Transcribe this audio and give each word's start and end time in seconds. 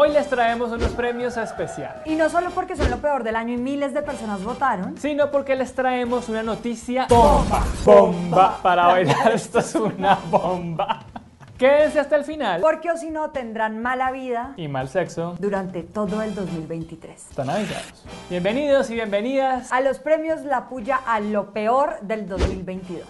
Hoy 0.00 0.12
les 0.12 0.28
traemos 0.28 0.70
unos 0.70 0.92
premios 0.92 1.36
especiales. 1.36 2.02
Y 2.04 2.14
no 2.14 2.30
solo 2.30 2.50
porque 2.52 2.76
son 2.76 2.88
lo 2.88 2.98
peor 2.98 3.24
del 3.24 3.34
año 3.34 3.54
y 3.54 3.56
miles 3.56 3.92
de 3.92 4.00
personas 4.00 4.44
votaron, 4.44 4.96
sino 4.96 5.32
porque 5.32 5.56
les 5.56 5.74
traemos 5.74 6.28
una 6.28 6.44
noticia 6.44 7.08
bomba, 7.08 7.64
bomba, 7.84 8.62
para 8.62 8.86
bailar. 8.86 9.32
Esto 9.34 9.58
es 9.58 9.74
una 9.74 10.16
bomba. 10.30 11.00
Quédense 11.58 11.98
hasta 11.98 12.14
el 12.14 12.22
final. 12.22 12.60
Porque 12.60 12.92
o 12.92 12.96
si 12.96 13.10
no 13.10 13.30
tendrán 13.30 13.82
mala 13.82 14.12
vida 14.12 14.52
y 14.56 14.68
mal 14.68 14.88
sexo 14.88 15.34
durante 15.40 15.82
todo 15.82 16.22
el 16.22 16.32
2023. 16.32 17.30
Están 17.30 17.50
avisados. 17.50 18.04
Bienvenidos 18.30 18.90
y 18.90 18.94
bienvenidas 18.94 19.72
a 19.72 19.80
los 19.80 19.98
premios 19.98 20.42
La 20.42 20.68
Puya 20.68 21.00
a 21.04 21.18
lo 21.18 21.52
peor 21.52 21.98
del 22.02 22.28
2022. 22.28 23.02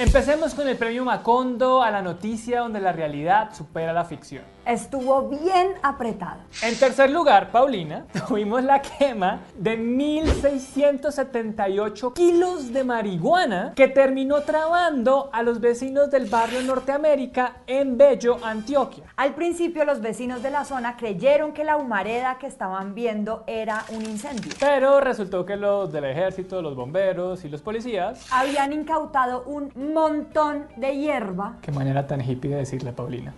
Empecemos 0.00 0.54
con 0.54 0.66
el 0.66 0.78
premio 0.78 1.04
Macondo 1.04 1.82
a 1.82 1.90
la 1.90 2.00
noticia 2.00 2.60
donde 2.60 2.80
la 2.80 2.90
realidad 2.90 3.54
supera 3.54 3.92
la 3.92 4.06
ficción 4.06 4.44
estuvo 4.72 5.28
bien 5.28 5.74
apretado. 5.82 6.40
En 6.62 6.78
tercer 6.78 7.10
lugar, 7.10 7.50
Paulina, 7.50 8.06
tuvimos 8.28 8.62
la 8.62 8.80
quema 8.80 9.40
de 9.56 9.76
1.678 9.78 12.12
kilos 12.12 12.72
de 12.72 12.84
marihuana 12.84 13.72
que 13.74 13.88
terminó 13.88 14.42
trabando 14.42 15.28
a 15.32 15.42
los 15.42 15.60
vecinos 15.60 16.08
del 16.10 16.26
barrio 16.26 16.62
Norteamérica 16.62 17.56
en 17.66 17.98
Bello, 17.98 18.38
Antioquia. 18.44 19.06
Al 19.16 19.34
principio 19.34 19.84
los 19.84 20.00
vecinos 20.00 20.40
de 20.42 20.50
la 20.50 20.64
zona 20.64 20.96
creyeron 20.96 21.52
que 21.52 21.64
la 21.64 21.76
humareda 21.76 22.38
que 22.38 22.46
estaban 22.46 22.94
viendo 22.94 23.42
era 23.46 23.84
un 23.90 24.04
incendio. 24.04 24.52
Pero 24.60 25.00
resultó 25.00 25.44
que 25.44 25.56
los 25.56 25.92
del 25.92 26.04
ejército, 26.04 26.62
los 26.62 26.76
bomberos 26.76 27.44
y 27.44 27.48
los 27.48 27.62
policías 27.62 28.24
habían 28.30 28.72
incautado 28.72 29.42
un 29.44 29.72
montón 29.92 30.66
de 30.76 30.96
hierba. 30.96 31.56
Qué 31.62 31.72
manera 31.72 32.06
tan 32.06 32.20
hippie 32.20 32.50
de 32.50 32.56
decirle, 32.56 32.92
Paulina. 32.92 33.32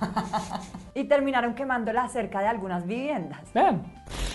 y 0.94 1.04
terminaron 1.04 1.54
quemándola 1.54 2.08
cerca 2.08 2.40
de 2.40 2.48
algunas 2.48 2.86
viviendas. 2.86 3.40
Vean. 3.52 3.82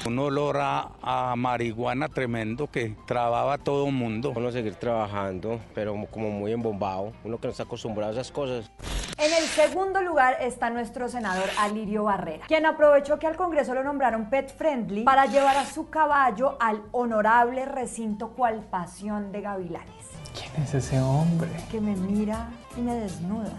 Un 0.06 0.18
olor 0.18 0.58
a, 0.60 1.34
marihuana 1.36 2.08
tremendo 2.08 2.68
que 2.68 2.96
trababa 3.06 3.58
todo 3.58 3.88
el 3.88 3.94
mundo. 3.94 4.34
Uno 4.36 4.52
seguir 4.52 4.76
trabajando, 4.76 5.60
pero 5.76 5.96
como 6.10 6.30
muy 6.30 6.54
embombado. 6.54 7.12
Uno 7.24 7.38
que 7.38 7.48
no 7.48 7.52
está 7.52 7.64
acostumbrado 7.64 8.12
a 8.12 8.14
esas 8.14 8.32
cosas. 8.32 8.72
En 9.18 9.34
el 9.34 9.44
segundo 9.44 10.02
lugar 10.02 10.38
está 10.40 10.70
nuestro 10.70 11.10
senador 11.10 11.50
Alirio 11.60 12.06
Barrera, 12.06 12.46
quien 12.48 12.66
aprovechó 12.66 13.20
que 13.20 13.28
al 13.28 13.36
Congreso 13.36 13.74
lo 13.74 13.84
nombraron 13.84 14.30
pet 14.30 14.56
friendly 14.56 15.04
para 15.04 15.26
llevar 15.26 15.58
a 15.58 15.66
su 15.66 15.90
caballo 15.90 16.56
al 16.62 16.82
honorable 16.94 17.66
recinto 17.66 18.30
cual 18.30 18.62
pasión 18.72 19.34
de 19.34 19.42
gavilanes. 19.42 19.99
¿Quién 20.40 20.64
es 20.64 20.74
ese 20.74 21.02
hombre? 21.02 21.50
Que 21.70 21.82
me 21.82 21.96
mira 21.96 22.48
y 22.78 22.82
me 22.82 22.96
desnuda. 22.96 23.52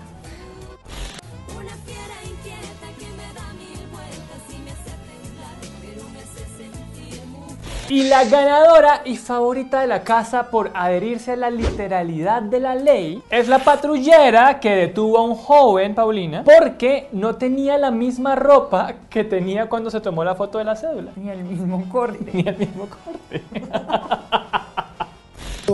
Y 7.90 8.04
la 8.04 8.22
ganadora 8.24 9.02
y 9.04 9.16
favorita 9.16 9.80
de 9.80 9.88
la 9.88 10.04
casa 10.04 10.48
por 10.48 10.70
adherirse 10.74 11.32
a 11.32 11.36
la 11.36 11.50
literalidad 11.50 12.40
de 12.40 12.60
la 12.60 12.76
ley 12.76 13.20
es 13.30 13.48
la 13.48 13.58
patrullera 13.58 14.60
que 14.60 14.70
detuvo 14.70 15.18
a 15.18 15.22
un 15.22 15.34
joven, 15.34 15.96
Paulina, 15.96 16.44
porque 16.44 17.08
no 17.10 17.34
tenía 17.34 17.78
la 17.78 17.90
misma 17.90 18.36
ropa 18.36 18.94
que 19.10 19.24
tenía 19.24 19.68
cuando 19.68 19.90
se 19.90 20.00
tomó 20.00 20.22
la 20.22 20.36
foto 20.36 20.58
de 20.58 20.64
la 20.64 20.76
cédula. 20.76 21.10
Ni 21.16 21.30
el 21.30 21.42
mismo 21.42 21.84
corte. 21.88 22.30
Ni 22.32 22.46
el 22.46 22.58
mismo 22.58 22.86
corte. 22.86 23.42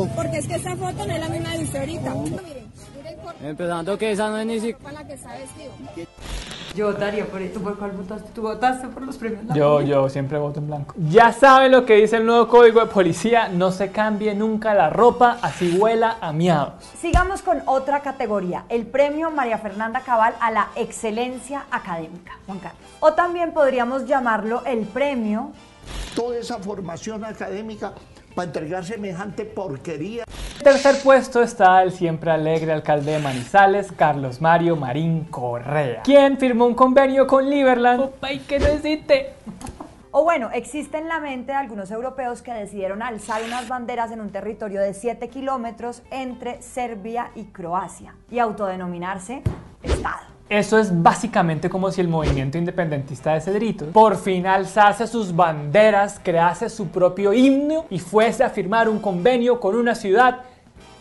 Porque 0.04 0.38
es 0.38 0.46
que 0.46 0.56
esa 0.56 0.76
foto 0.76 1.06
no 1.06 1.12
es 1.12 1.20
la 1.20 1.28
misma 1.28 1.50
de 1.50 1.78
ahorita. 1.78 2.14
Miren, 2.14 2.66
Empezando 3.42 3.98
que 3.98 4.12
esa 4.12 4.28
no 4.30 4.38
es 4.38 4.46
ni 4.46 4.54
siquiera... 4.54 4.78
Para 4.78 5.00
la 5.00 5.06
que 5.06 5.14
está 5.14 5.32
vestido. 5.32 5.72
Yo 6.74 6.88
votaría 6.88 7.24
por 7.24 7.40
¿Tú 7.48 7.62
por 7.62 7.78
cuál 7.78 7.92
votaste? 7.92 8.30
¿Tú 8.34 8.42
votaste 8.42 8.88
por 8.88 9.02
los 9.02 9.16
premios? 9.16 9.44
Yo, 9.54 9.80
yo 9.80 10.08
siempre 10.10 10.36
voto 10.38 10.60
en 10.60 10.66
blanco. 10.66 10.94
Ya 11.08 11.32
saben 11.32 11.72
lo 11.72 11.86
que 11.86 11.94
dice 11.94 12.16
el 12.16 12.26
nuevo 12.26 12.48
código 12.48 12.80
de 12.80 12.86
policía. 12.86 13.48
No 13.48 13.72
se 13.72 13.90
cambie 13.90 14.34
nunca 14.34 14.74
la 14.74 14.90
ropa, 14.90 15.38
así 15.40 15.78
huela 15.78 16.18
a 16.20 16.32
miados. 16.32 16.74
Sigamos 17.00 17.40
con 17.40 17.62
otra 17.66 18.00
categoría. 18.00 18.64
El 18.68 18.86
premio 18.86 19.30
María 19.30 19.58
Fernanda 19.58 20.00
Cabal 20.00 20.34
a 20.40 20.50
la 20.50 20.68
excelencia 20.76 21.64
académica. 21.70 22.38
Juan 22.46 22.58
Carlos. 22.58 22.80
O 23.00 23.14
también 23.14 23.52
podríamos 23.52 24.06
llamarlo 24.06 24.62
el 24.66 24.80
premio... 24.80 25.52
Toda 26.14 26.38
esa 26.38 26.58
formación 26.58 27.24
académica 27.24 27.92
para 28.36 28.46
entregar 28.46 28.84
semejante 28.84 29.44
porquería. 29.44 30.24
En 30.58 30.62
tercer 30.62 30.96
puesto 31.02 31.42
está 31.42 31.82
el 31.82 31.90
siempre 31.90 32.30
alegre 32.30 32.72
alcalde 32.72 33.12
de 33.12 33.18
Manizales, 33.18 33.90
Carlos 33.90 34.40
Mario 34.40 34.76
Marín 34.76 35.24
Correa, 35.24 36.02
quien 36.02 36.38
firmó 36.38 36.66
un 36.66 36.74
convenio 36.74 37.26
con 37.26 37.48
Liberland. 37.48 38.00
¡Opa, 38.02 38.32
y 38.32 38.38
que 38.40 38.60
no 38.60 38.66
existe! 38.66 39.34
O 40.10 40.24
bueno, 40.24 40.50
existe 40.52 40.98
en 40.98 41.08
la 41.08 41.18
mente 41.18 41.52
de 41.52 41.58
algunos 41.58 41.90
europeos 41.90 42.42
que 42.42 42.52
decidieron 42.52 43.02
alzar 43.02 43.42
unas 43.42 43.68
banderas 43.68 44.12
en 44.12 44.20
un 44.20 44.30
territorio 44.30 44.80
de 44.80 44.94
7 44.94 45.28
kilómetros 45.28 46.02
entre 46.10 46.62
Serbia 46.62 47.32
y 47.34 47.44
Croacia 47.46 48.14
y 48.30 48.38
autodenominarse 48.38 49.42
Estado. 49.82 50.35
Eso 50.48 50.78
es 50.78 51.02
básicamente 51.02 51.68
como 51.68 51.90
si 51.90 52.00
el 52.00 52.06
movimiento 52.06 52.56
independentista 52.56 53.34
de 53.34 53.40
Cedritos 53.40 53.88
por 53.88 54.16
fin 54.16 54.46
alzase 54.46 55.08
sus 55.08 55.34
banderas, 55.34 56.20
crease 56.22 56.68
su 56.70 56.86
propio 56.86 57.32
himno 57.32 57.86
y 57.90 57.98
fuese 57.98 58.44
a 58.44 58.50
firmar 58.50 58.88
un 58.88 59.00
convenio 59.00 59.58
con 59.58 59.74
una 59.74 59.96
ciudad 59.96 60.42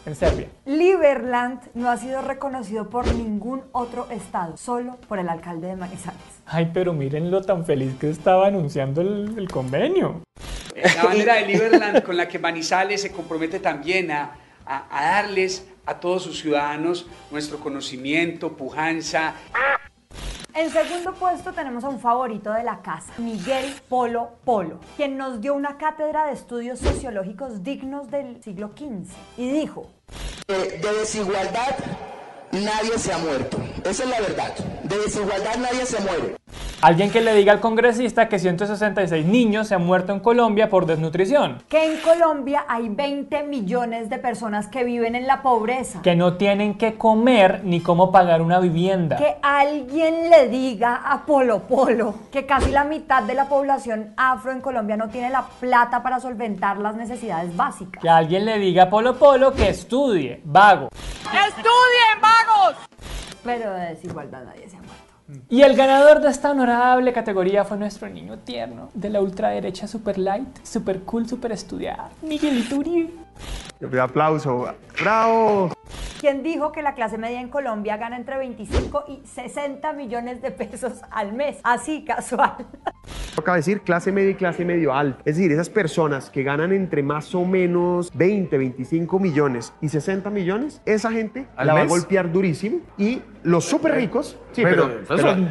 en 0.08 0.16
Serbia. 0.16 0.48
Liberland 0.66 1.60
no 1.76 1.92
ha 1.92 1.98
sido 1.98 2.24
reconocido 2.24 2.90
por 2.90 3.06
ningún 3.14 3.62
otro 3.72 4.08
estado, 4.10 4.58
solo 4.58 4.98
por 5.08 5.20
el 5.20 5.30
alcalde 5.30 5.68
de 5.68 5.76
Manizales. 5.76 6.22
Ay, 6.48 6.72
pero 6.74 6.94
miren 6.94 7.30
lo 7.30 7.44
tan 7.44 7.66
feliz 7.66 7.94
que 8.00 8.10
estaba 8.10 8.48
anunciando 8.48 9.02
el, 9.02 9.48
convenio. 9.52 10.24
La 10.76 11.04
bandera 11.04 11.36
de 11.36 11.46
Liberland 11.46 12.02
con 12.02 12.18
la 12.18 12.28
que 12.28 12.40
Manizales 12.40 13.04
se 13.04 13.12
compromete 13.12 13.60
también 13.60 14.10
a, 14.10 14.38
a 14.66 15.06
darles 15.06 15.68
a 15.86 16.00
todos 16.00 16.24
sus 16.24 16.40
ciudadanos 16.40 17.06
nuestro 17.32 17.60
conocimiento, 17.60 18.54
pujanza. 18.54 19.36
En 20.54 20.70
segundo 20.70 21.14
puesto 21.16 21.52
tenemos 21.52 21.84
a 21.84 21.90
un 21.90 22.00
favorito 22.00 22.54
de 22.54 22.64
la 22.64 22.82
casa, 22.82 23.12
Miguel 23.18 23.76
Polo 23.90 24.32
Polo, 24.46 24.80
quien 24.96 25.18
nos 25.18 25.42
dio 25.42 25.54
una 25.54 25.78
cátedra 25.78 26.28
de 26.28 26.34
estudios 26.34 26.80
sociológicos 26.80 27.62
dignos 27.62 28.10
del 28.10 28.42
siglo 28.42 28.72
XV 28.74 29.14
y 29.38 29.52
dijo, 29.52 29.92
de 30.48 30.94
desigualdad 31.00 31.76
nadie 32.54 32.98
se 32.98 33.12
ha 33.12 33.18
muerto, 33.18 33.58
esa 33.84 34.04
es 34.04 34.10
la 34.10 34.22
verdad, 34.22 34.56
de 34.84 34.98
desigualdad 34.98 35.58
nadie 35.58 35.86
se 35.86 36.00
muere. 36.00 36.38
Alguien 36.82 37.10
que 37.10 37.22
le 37.22 37.34
diga 37.34 37.52
al 37.52 37.62
congresista 37.62 38.30
que 38.30 38.38
166 38.38 39.26
niños 39.26 39.70
se 39.70 39.76
han 39.76 39.84
muerto 39.84 40.14
en 40.14 40.20
Colombia 40.20 40.70
por 40.70 40.86
desnutrición. 40.86 41.64
Que 41.68 41.84
en 41.84 41.98
Colombia 42.02 42.66
hay 42.68 42.90
20 42.90 43.44
millones 43.44 44.08
de 44.10 44.20
personas 44.20 44.68
que 44.68 44.84
viven 44.84 45.16
en 45.16 45.26
la 45.26 45.42
pobreza. 45.42 46.02
Que 46.04 46.16
no 46.16 46.36
tienen 46.36 46.78
que 46.78 46.96
comer 46.96 47.62
ni 47.64 47.82
cómo 47.82 48.12
pagar 48.12 48.42
una 48.44 48.60
vivienda. 48.60 49.16
Que 49.16 49.38
alguien 49.42 50.30
le 50.30 50.48
diga 50.50 50.98
a 50.98 51.26
Polo 51.26 51.64
Polo 51.64 52.14
que 52.32 52.46
casi 52.46 52.70
la 52.70 52.84
mitad 52.84 53.24
de 53.24 53.34
la 53.34 53.46
población 53.46 54.14
afro 54.16 54.52
en 54.52 54.62
Colombia 54.62 54.96
no 54.96 55.10
tiene 55.10 55.32
la 55.32 55.44
plata 55.60 56.04
para 56.04 56.20
solventar 56.20 56.78
las 56.78 56.96
necesidades 56.96 57.56
básicas. 57.56 58.02
Que 58.04 58.10
alguien 58.10 58.46
le 58.46 58.60
diga 58.60 58.84
a 58.84 58.90
Polo 58.92 59.18
Polo 59.18 59.54
que 59.54 59.70
estudie, 59.70 60.42
vago. 60.44 60.90
¡Estudien, 61.24 62.22
vagos! 62.22 62.76
Pero 63.44 63.74
de 63.74 63.88
desigualdad 63.88 64.44
nadie 64.44 64.70
se 64.70 64.76
ha 64.76 64.80
muerto. 64.80 64.85
Y 65.50 65.62
el 65.62 65.76
ganador 65.76 66.22
de 66.22 66.30
esta 66.30 66.52
honorable 66.52 67.12
categoría 67.12 67.64
fue 67.66 67.78
nuestro 67.78 68.08
niño 68.10 68.40
tierno 68.40 68.90
de 68.94 69.10
la 69.10 69.22
ultraderecha 69.22 69.88
super 69.88 70.18
light, 70.20 70.64
super 70.64 71.02
cool, 71.02 71.28
super 71.28 71.52
estudiada, 71.52 72.12
Miguelito 72.22 72.76
Uribe. 72.76 73.25
Yo 73.80 73.90
pido 73.90 74.04
aplauso. 74.04 74.74
¡Bravo! 75.02 75.72
Quien 76.20 76.44
dijo 76.44 76.72
que 76.72 76.82
la 76.82 76.96
clase 76.96 77.18
media 77.18 77.42
en 77.42 77.50
Colombia 77.50 77.98
gana 77.98 78.16
entre 78.16 78.38
25 78.38 79.04
y 79.10 79.28
60 79.28 79.94
millones 79.94 80.42
de 80.42 80.50
pesos 80.50 80.94
al 81.12 81.34
mes. 81.34 81.58
Así, 81.64 82.06
casual. 82.06 82.66
Toca 83.36 83.54
decir 83.54 83.82
clase 83.82 84.12
media 84.12 84.32
y 84.32 84.36
clase 84.36 84.64
medio 84.64 84.94
alta. 84.94 85.20
Es 85.26 85.36
decir, 85.36 85.52
esas 85.52 85.70
personas 85.70 86.30
que 86.30 86.42
ganan 86.42 86.72
entre 86.72 87.04
más 87.04 87.36
o 87.36 87.46
menos 87.46 88.10
20, 88.16 88.58
25 88.58 89.20
millones 89.20 89.74
y 89.82 89.90
60 89.90 90.30
millones, 90.30 90.82
esa 90.86 91.12
gente 91.12 91.48
la 91.58 91.74
va 91.74 91.82
a 91.82 91.86
golpear 91.86 92.32
durísimo. 92.32 92.80
Y 92.98 93.22
los 93.44 93.66
súper 93.66 93.96
ricos, 93.96 94.38
sí, 94.54 94.64
pero, 94.64 94.90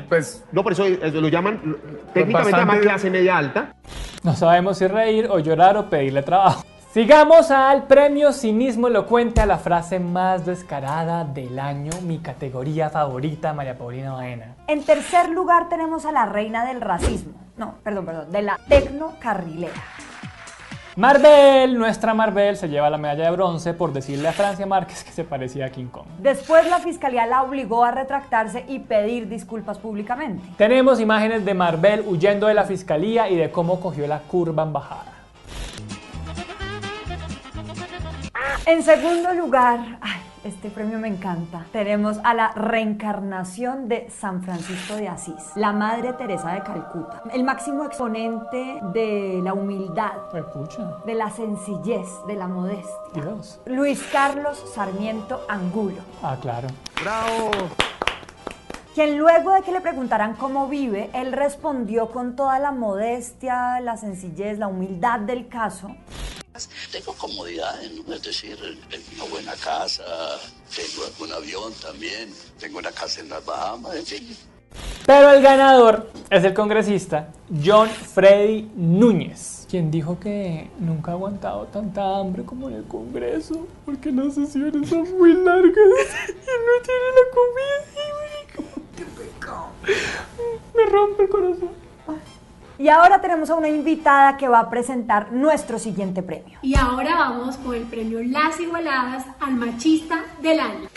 pues, 0.08 0.44
no, 0.50 0.64
por 0.64 0.72
eso 0.72 0.88
lo 0.88 1.28
llaman, 1.28 1.76
técnicamente 2.14 2.58
llaman 2.58 2.80
clase 2.80 3.10
media 3.10 3.36
alta. 3.36 3.76
No 4.24 4.34
sabemos 4.34 4.78
si 4.78 4.86
reír 4.86 5.28
o 5.30 5.38
llorar 5.38 5.76
o 5.76 5.90
pedirle 5.90 6.22
trabajo. 6.22 6.64
Sigamos 6.94 7.50
al 7.50 7.88
premio 7.88 8.32
Cinismo 8.32 8.86
Elocuente 8.86 9.40
a 9.40 9.46
la 9.46 9.58
frase 9.58 9.98
más 9.98 10.46
descarada 10.46 11.24
del 11.24 11.58
año, 11.58 11.90
mi 12.02 12.20
categoría 12.20 12.88
favorita, 12.88 13.52
María 13.52 13.76
Paulina 13.76 14.12
Baena. 14.12 14.54
En 14.68 14.84
tercer 14.84 15.28
lugar 15.30 15.68
tenemos 15.68 16.06
a 16.06 16.12
la 16.12 16.24
reina 16.26 16.64
del 16.64 16.80
racismo. 16.80 17.32
No, 17.56 17.78
perdón, 17.82 18.06
perdón, 18.06 18.30
de 18.30 18.42
la 18.42 18.60
tecnocarrilera. 18.68 19.74
Marvel, 20.94 21.76
nuestra 21.76 22.14
Marvel, 22.14 22.56
se 22.56 22.68
lleva 22.68 22.88
la 22.88 22.96
medalla 22.96 23.24
de 23.24 23.30
bronce 23.32 23.74
por 23.74 23.92
decirle 23.92 24.28
a 24.28 24.32
Francia 24.32 24.64
Márquez 24.64 25.02
que 25.02 25.10
se 25.10 25.24
parecía 25.24 25.66
a 25.66 25.70
King 25.70 25.86
Kong. 25.86 26.06
Después 26.20 26.70
la 26.70 26.78
fiscalía 26.78 27.26
la 27.26 27.42
obligó 27.42 27.82
a 27.82 27.90
retractarse 27.90 28.64
y 28.68 28.78
pedir 28.78 29.28
disculpas 29.28 29.78
públicamente. 29.80 30.44
Tenemos 30.56 31.00
imágenes 31.00 31.44
de 31.44 31.54
Marvel 31.54 32.04
huyendo 32.06 32.46
de 32.46 32.54
la 32.54 32.62
fiscalía 32.62 33.28
y 33.28 33.34
de 33.34 33.50
cómo 33.50 33.80
cogió 33.80 34.06
la 34.06 34.20
curva 34.20 34.62
en 34.62 34.72
bajada. 34.72 35.13
En 38.66 38.82
segundo 38.82 39.34
lugar, 39.34 39.98
ay, 40.00 40.22
este 40.42 40.70
premio 40.70 40.98
me 40.98 41.08
encanta. 41.08 41.66
Tenemos 41.70 42.18
a 42.24 42.32
la 42.32 42.50
reencarnación 42.52 43.88
de 43.88 44.08
San 44.08 44.42
Francisco 44.42 44.96
de 44.96 45.06
Asís, 45.06 45.52
la 45.54 45.74
Madre 45.74 46.14
Teresa 46.14 46.52
de 46.52 46.62
Calcuta, 46.62 47.24
el 47.34 47.44
máximo 47.44 47.84
exponente 47.84 48.80
de 48.94 49.40
la 49.44 49.52
humildad, 49.52 50.12
de 51.04 51.14
la 51.14 51.28
sencillez, 51.28 52.08
de 52.26 52.36
la 52.36 52.48
modestia. 52.48 53.22
Dios. 53.22 53.60
Luis 53.66 54.02
Carlos 54.10 54.64
Sarmiento 54.74 55.42
Angulo. 55.46 56.00
Ah, 56.22 56.38
claro. 56.40 56.68
¡Bravo! 57.02 57.50
Quien 58.94 59.18
luego 59.18 59.52
de 59.52 59.60
que 59.60 59.72
le 59.72 59.82
preguntaran 59.82 60.36
cómo 60.36 60.68
vive, 60.68 61.10
él 61.12 61.32
respondió 61.32 62.08
con 62.08 62.34
toda 62.34 62.58
la 62.58 62.72
modestia, 62.72 63.78
la 63.80 63.98
sencillez, 63.98 64.58
la 64.58 64.68
humildad 64.68 65.20
del 65.20 65.48
caso. 65.48 65.90
Tengo 66.92 67.12
comodidades, 67.14 67.90
¿no? 68.06 68.14
es 68.14 68.22
decir, 68.22 68.56
una 69.16 69.24
buena 69.24 69.54
casa, 69.54 70.04
tengo 70.74 71.10
un 71.18 71.32
avión 71.32 71.72
también, 71.82 72.32
tengo 72.60 72.78
una 72.78 72.92
casa 72.92 73.20
en 73.20 73.28
las 73.28 73.44
Bahamas, 73.44 73.96
en 73.96 74.06
fin. 74.06 74.36
Pero 75.04 75.30
el 75.32 75.42
ganador 75.42 76.10
es 76.30 76.44
el 76.44 76.54
congresista 76.54 77.32
John 77.64 77.88
Freddy 77.88 78.70
Núñez, 78.76 79.66
quien 79.68 79.90
dijo 79.90 80.18
que 80.20 80.70
nunca 80.78 81.10
ha 81.10 81.14
aguantado 81.14 81.64
tanta 81.66 82.18
hambre 82.18 82.44
como 82.44 82.68
en 82.68 82.76
el 82.76 82.84
Congreso, 82.84 83.66
porque 83.84 84.12
las 84.12 84.34
sesiones 84.34 84.88
son 84.88 85.02
muy 85.18 85.34
largas 85.34 85.74
y 86.28 86.32
no 86.32 86.74
tiene 86.84 87.08
la 87.16 87.26
comida. 87.34 88.74
¡Qué 88.96 89.04
pecado! 89.04 89.66
Me 90.74 90.86
rompe 90.90 91.24
el 91.24 91.28
corazón. 91.28 91.83
Y 92.76 92.88
ahora 92.88 93.20
tenemos 93.20 93.50
a 93.50 93.54
una 93.54 93.68
invitada 93.68 94.36
que 94.36 94.48
va 94.48 94.58
a 94.58 94.68
presentar 94.68 95.32
nuestro 95.32 95.78
siguiente 95.78 96.24
premio. 96.24 96.58
Y 96.62 96.76
ahora 96.76 97.14
vamos 97.14 97.56
con 97.58 97.76
el 97.76 97.84
premio 97.84 98.20
Las 98.24 98.58
Igualadas 98.58 99.24
al 99.38 99.54
Machista 99.54 100.24
del 100.42 100.58
Año. 100.58 100.88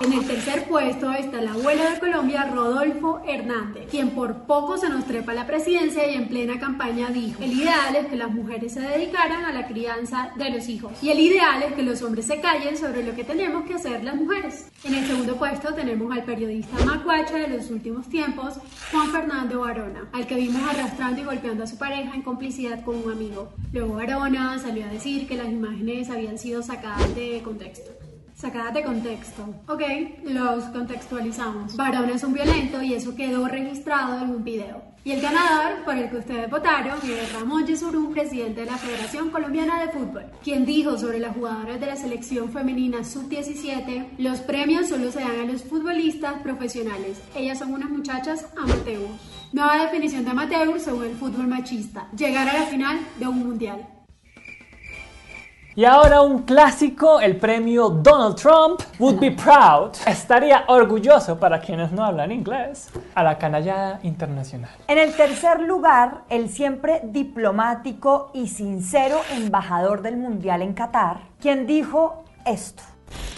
En 0.00 0.12
el 0.12 0.26
tercer 0.26 0.64
puesto 0.64 1.12
está 1.12 1.38
el 1.38 1.46
abuelo 1.46 1.84
de 1.88 2.00
Colombia, 2.00 2.50
Rodolfo 2.52 3.20
Hernández, 3.28 3.86
quien 3.90 4.10
por 4.10 4.44
poco 4.44 4.76
se 4.76 4.88
nos 4.88 5.04
trepa 5.04 5.30
a 5.30 5.34
la 5.36 5.46
presidencia 5.46 6.10
y 6.10 6.14
en 6.14 6.26
plena 6.26 6.58
campaña 6.58 7.10
dijo, 7.10 7.40
el 7.42 7.52
ideal 7.52 7.94
es 7.94 8.06
que 8.06 8.16
las 8.16 8.30
mujeres 8.30 8.72
se 8.72 8.80
dedicaran 8.80 9.44
a 9.44 9.52
la 9.52 9.68
crianza 9.68 10.30
de 10.34 10.50
los 10.50 10.68
hijos 10.68 10.92
y 11.02 11.10
el 11.10 11.20
ideal 11.20 11.62
es 11.62 11.74
que 11.74 11.82
los 11.82 12.02
hombres 12.02 12.26
se 12.26 12.40
callen 12.40 12.76
sobre 12.76 13.04
lo 13.04 13.14
que 13.14 13.24
tenemos 13.24 13.64
que 13.64 13.74
hacer 13.74 14.02
las 14.02 14.16
mujeres. 14.16 14.68
En 14.84 14.94
el 14.94 15.06
segundo 15.06 15.36
puesto 15.36 15.74
tenemos 15.74 16.10
al 16.12 16.24
periodista 16.24 16.84
macuacha 16.84 17.36
de 17.36 17.48
los 17.48 17.70
últimos 17.70 18.08
tiempos, 18.08 18.54
Juan 18.90 19.10
Fernando 19.10 19.60
Barona, 19.60 20.08
al 20.12 20.26
que 20.26 20.34
vimos 20.34 20.62
arrastrando 20.68 21.19
y 21.20 21.24
golpeando 21.24 21.64
a 21.64 21.66
su 21.66 21.76
pareja 21.76 22.14
en 22.14 22.22
complicidad 22.22 22.82
con 22.84 22.96
un 22.96 23.12
amigo. 23.12 23.52
Luego 23.72 23.94
Barona 23.94 24.58
salió 24.58 24.86
a 24.86 24.88
decir 24.88 25.28
que 25.28 25.36
las 25.36 25.48
imágenes 25.48 26.10
habían 26.10 26.38
sido 26.38 26.62
sacadas 26.62 27.14
de 27.14 27.40
contexto. 27.42 27.90
Sacadas 28.40 28.72
de 28.72 28.82
contexto. 28.82 29.42
Ok, 29.68 29.82
los 30.24 30.64
contextualizamos. 30.64 31.76
Barona 31.76 32.14
es 32.14 32.24
un 32.24 32.32
violento 32.32 32.80
y 32.80 32.94
eso 32.94 33.14
quedó 33.14 33.46
registrado 33.46 34.24
en 34.24 34.30
un 34.30 34.42
video. 34.42 34.82
Y 35.04 35.12
el 35.12 35.20
ganador 35.20 35.84
por 35.84 35.94
el 35.94 36.08
que 36.08 36.16
ustedes 36.16 36.50
votaron 36.50 36.98
es 37.04 37.32
Ramón 37.34 37.66
Yesurún, 37.66 38.12
presidente 38.12 38.60
de 38.60 38.66
la 38.66 38.78
Federación 38.78 39.28
Colombiana 39.28 39.84
de 39.84 39.92
Fútbol, 39.92 40.24
quien 40.42 40.64
dijo 40.64 40.96
sobre 40.96 41.20
las 41.20 41.36
jugadoras 41.36 41.78
de 41.80 41.86
la 41.86 41.96
selección 41.96 42.50
femenina 42.50 43.04
sub-17, 43.04 44.16
los 44.16 44.40
premios 44.40 44.88
solo 44.88 45.12
se 45.12 45.20
dan 45.20 45.40
a 45.40 45.44
los 45.44 45.62
futbolistas 45.62 46.40
profesionales. 46.42 47.20
Ellas 47.36 47.58
son 47.58 47.74
unas 47.74 47.90
muchachas 47.90 48.46
amateurs. 48.56 49.20
Nueva 49.52 49.84
definición 49.84 50.24
de 50.24 50.30
amateur 50.30 50.80
según 50.80 51.04
el 51.04 51.16
fútbol 51.16 51.46
machista. 51.46 52.08
Llegar 52.16 52.48
a 52.48 52.54
la 52.54 52.66
final 52.66 53.00
de 53.18 53.28
un 53.28 53.38
mundial. 53.38 53.99
Y 55.76 55.84
ahora 55.84 56.22
un 56.22 56.42
clásico, 56.42 57.20
el 57.20 57.36
premio 57.36 57.90
Donald 57.90 58.34
Trump 58.34 58.80
would 58.98 59.20
be 59.20 59.30
proud, 59.30 59.92
estaría 60.04 60.64
orgulloso 60.66 61.38
para 61.38 61.60
quienes 61.60 61.92
no 61.92 62.04
hablan 62.04 62.32
inglés, 62.32 62.90
a 63.14 63.22
la 63.22 63.38
canallada 63.38 64.00
internacional. 64.02 64.72
En 64.88 64.98
el 64.98 65.14
tercer 65.14 65.60
lugar, 65.60 66.22
el 66.28 66.48
siempre 66.48 67.02
diplomático 67.04 68.32
y 68.34 68.48
sincero 68.48 69.20
embajador 69.32 70.02
del 70.02 70.16
Mundial 70.16 70.62
en 70.62 70.74
Qatar, 70.74 71.20
quien 71.40 71.68
dijo 71.68 72.24
esto. 72.44 72.82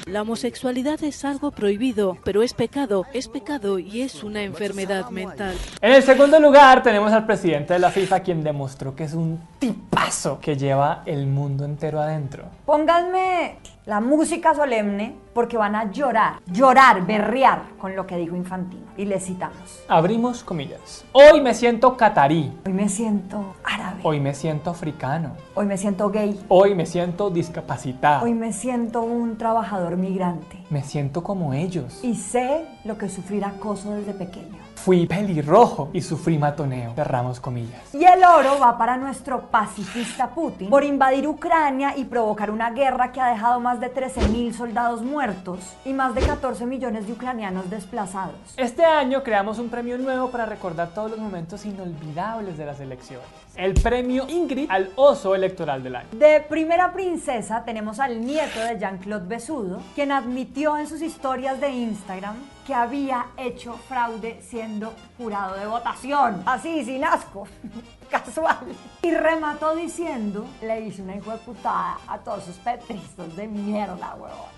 La 0.07 0.23
homosexualidad 0.23 1.03
es 1.05 1.25
algo 1.25 1.53
prohibido, 1.53 2.19
pero 2.25 2.43
es 2.43 2.55
pecado, 2.55 3.07
es 3.13 3.29
pecado 3.29 3.79
y 3.79 4.03
es 4.03 4.25
una 4.25 4.43
enfermedad 4.43 5.11
mental. 5.11 5.57
En 5.81 5.93
el 5.93 6.03
segundo 6.03 6.41
lugar 6.41 6.83
tenemos 6.83 7.13
al 7.13 7.25
presidente 7.25 7.75
de 7.75 7.79
la 7.79 7.91
FIFA 7.91 8.21
quien 8.21 8.43
demostró 8.43 8.97
que 8.97 9.05
es 9.05 9.15
un 9.15 9.41
tipazo 9.61 10.41
que 10.41 10.57
lleva 10.57 11.03
el 11.07 11.27
mundo 11.29 11.65
entero 11.65 12.01
adentro. 12.01 12.47
Pónganme 12.67 13.59
la 13.85 14.01
música 14.01 14.55
solemne 14.55 15.17
porque 15.35 15.57
van 15.57 15.75
a 15.75 15.91
llorar, 15.91 16.35
llorar, 16.47 17.05
berrear 17.05 17.63
con 17.79 17.97
lo 17.97 18.07
que 18.07 18.17
dijo 18.17 18.37
Infantino. 18.37 18.83
Y 18.97 19.07
le 19.07 19.19
citamos. 19.19 19.83
Abrimos 19.89 20.45
comillas. 20.45 21.05
Hoy 21.13 21.41
me 21.41 21.53
siento 21.55 21.97
catarí. 21.97 22.53
Hoy 22.65 22.73
me 22.73 22.89
siento 22.89 23.57
árabe. 23.65 24.01
Hoy 24.05 24.21
me 24.21 24.35
siento 24.35 24.71
africano. 24.71 25.33
Hoy 25.55 25.67
me 25.67 25.77
siento 25.79 26.11
gay. 26.11 26.41
Hoy 26.49 26.75
me 26.75 26.87
siento 26.87 27.31
discapacitado. 27.31 28.25
Hoy 28.25 28.35
me 28.35 28.53
siento 28.53 29.03
un 29.03 29.37
trabajador 29.37 29.97
migrante. 29.97 30.59
Me 30.71 30.83
siento 30.85 31.25
como 31.25 31.53
ellos. 31.53 32.05
Y 32.05 32.15
sé 32.15 32.67
lo 32.85 32.99
que 32.99 33.09
sufrir 33.09 33.45
acoso 33.45 33.95
desde 33.95 34.13
pequeño. 34.13 34.59
Fui 34.85 35.07
pelirrojo 35.07 35.91
y 35.93 36.03
sufrí 36.03 36.39
matoneo. 36.39 36.93
Cerramos 36.97 37.39
comillas. 37.39 37.95
Y 37.95 38.05
el 38.05 38.25
oro 38.25 38.59
va 38.59 38.77
para 38.77 38.97
nuestro 38.97 39.43
pacifista 39.43 40.31
Putin 40.31 40.69
por 40.71 40.83
invadir 40.83 41.29
Ucrania 41.29 41.97
y 41.97 42.05
provocar 42.05 42.51
una 42.51 42.71
guerra 42.71 43.13
que 43.13 43.21
ha 43.21 43.29
dejado 43.29 43.61
más 43.61 43.79
de 43.79 43.95
13.000 43.95 44.53
soldados 44.53 45.03
muertos 45.03 45.61
y 45.85 45.93
más 45.93 46.17
de 46.17 46.23
14 46.23 46.67
millones 46.67 47.07
de 47.07 47.13
ucranianos 47.13 47.71
desplazados. 47.71 48.35
Este 48.57 48.85
año 48.85 49.23
creamos 49.23 49.61
un 49.61 49.69
premio 49.69 49.97
nuevo 49.99 50.33
para 50.33 50.47
recordar 50.47 50.89
todos 50.89 51.13
los 51.13 51.21
momentos 51.21 51.65
inolvidables 51.65 52.59
de 52.59 52.67
las 52.67 52.81
elecciones. 52.81 53.25
El 53.57 53.75
premio 53.75 54.27
Ingrid 54.29 54.67
al 54.71 54.91
oso 54.97 55.35
electoral 55.35 55.83
del 55.83 55.97
año. 55.97 56.09
De 56.13 56.41
primera 56.49 56.93
princesa 56.93 57.65
tenemos 57.65 58.01
al 58.01 58.25
nieto 58.25 58.61
de 58.61 58.79
Jean-Claude 58.79 59.27
Besudo, 59.27 59.83
quien 59.95 60.11
admitió 60.11 60.79
en 60.79 60.87
sus 60.87 61.03
historias 61.03 61.61
de 61.61 61.69
Instagram 61.71 62.37
que 62.67 62.73
había 62.73 63.27
hecho 63.37 63.75
fraude 63.89 64.39
siendo 64.41 64.95
jurado 65.19 65.59
de 65.59 65.67
votación. 65.67 66.43
Así, 66.47 66.83
sin 66.85 67.05
asco. 67.05 67.47
Casual. 68.11 68.57
Y 69.03 69.11
remató 69.11 69.75
diciendo, 69.77 70.47
le 70.63 70.81
hice 70.87 71.03
una 71.03 71.17
hijo 71.17 71.33
de 71.33 71.39
putada 71.39 71.99
a 72.09 72.19
todos 72.19 72.45
sus 72.45 72.57
petristas 72.57 73.37
de 73.37 73.49
mierda, 73.49 74.15
huevón. 74.15 74.53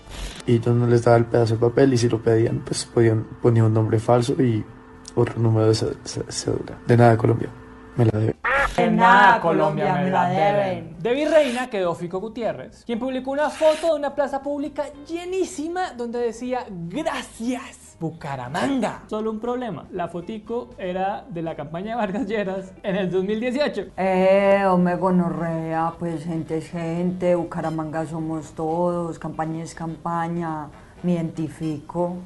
Y 0.45 0.59
yo 0.59 0.73
no 0.73 0.87
les 0.87 1.03
daba 1.03 1.17
el 1.17 1.25
pedazo 1.25 1.55
de 1.55 1.59
papel 1.59 1.93
y 1.93 1.97
si 1.97 2.07
lo 2.07 2.21
pedían, 2.21 2.63
pues 2.63 2.85
podían, 2.85 3.25
ponían 3.41 3.65
un 3.65 3.73
nombre 3.73 3.99
falso 3.99 4.33
y 4.41 4.63
otro 5.15 5.39
número 5.39 5.67
de 5.67 5.75
cédula. 5.75 6.77
De 6.85 6.95
nada, 6.95 7.17
Colombia. 7.17 7.49
Me 7.95 8.05
la 8.05 8.19
debe. 8.19 8.35
De 8.75 8.91
nada, 8.91 9.39
Colombia, 9.39 9.93
me 9.95 10.09
la 10.09 10.27
deben. 10.29 10.95
De 10.99 11.13
virreina 11.13 11.69
quedó 11.69 11.95
Fico 11.95 12.19
Gutiérrez, 12.19 12.83
quien 12.85 12.99
publicó 12.99 13.31
una 13.31 13.49
foto 13.49 13.93
de 13.93 13.99
una 13.99 14.13
plaza 14.13 14.41
pública 14.41 14.85
llenísima 15.07 15.91
donde 15.93 16.19
decía 16.19 16.65
gracias. 16.69 17.95
Bucaramanga. 17.99 19.03
Solo 19.07 19.31
un 19.31 19.39
problema, 19.39 19.85
la 19.91 20.09
fotico 20.09 20.71
era 20.77 21.25
de 21.29 21.41
la 21.41 21.55
campaña 21.55 21.91
de 21.91 21.95
Vargas 21.95 22.27
Lleras 22.27 22.73
en 22.83 22.97
el 22.97 23.09
2018. 23.09 23.91
Eh, 23.95 24.65
me 24.77 24.95
gonorrea, 24.97 25.93
pues 25.97 26.25
gente 26.25 26.57
es 26.57 26.69
gente, 26.69 27.35
Bucaramanga 27.35 28.05
somos 28.05 28.51
todos, 28.51 29.17
campaña 29.17 29.63
es 29.63 29.73
campaña, 29.73 30.67
me 31.03 31.13
identifico. 31.13 32.17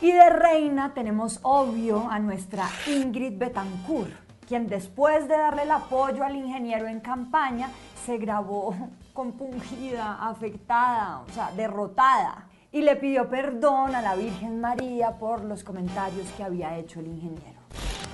Y 0.00 0.12
de 0.12 0.30
reina 0.30 0.92
tenemos 0.92 1.40
obvio 1.42 2.08
a 2.10 2.18
nuestra 2.18 2.64
Ingrid 2.86 3.38
Betancourt, 3.38 4.12
quien 4.46 4.66
después 4.66 5.28
de 5.28 5.36
darle 5.36 5.62
el 5.62 5.70
apoyo 5.70 6.24
al 6.24 6.36
ingeniero 6.36 6.86
en 6.86 7.00
campaña, 7.00 7.70
se 8.04 8.18
grabó 8.18 8.74
compungida, 9.12 10.18
afectada, 10.20 11.20
o 11.20 11.32
sea, 11.32 11.50
derrotada. 11.52 12.48
Y 12.72 12.82
le 12.82 12.96
pidió 12.96 13.28
perdón 13.28 13.94
a 13.94 14.02
la 14.02 14.16
Virgen 14.16 14.60
María 14.60 15.12
por 15.12 15.44
los 15.44 15.62
comentarios 15.62 16.28
que 16.36 16.42
había 16.42 16.76
hecho 16.76 17.00
el 17.00 17.06
ingeniero. 17.06 17.60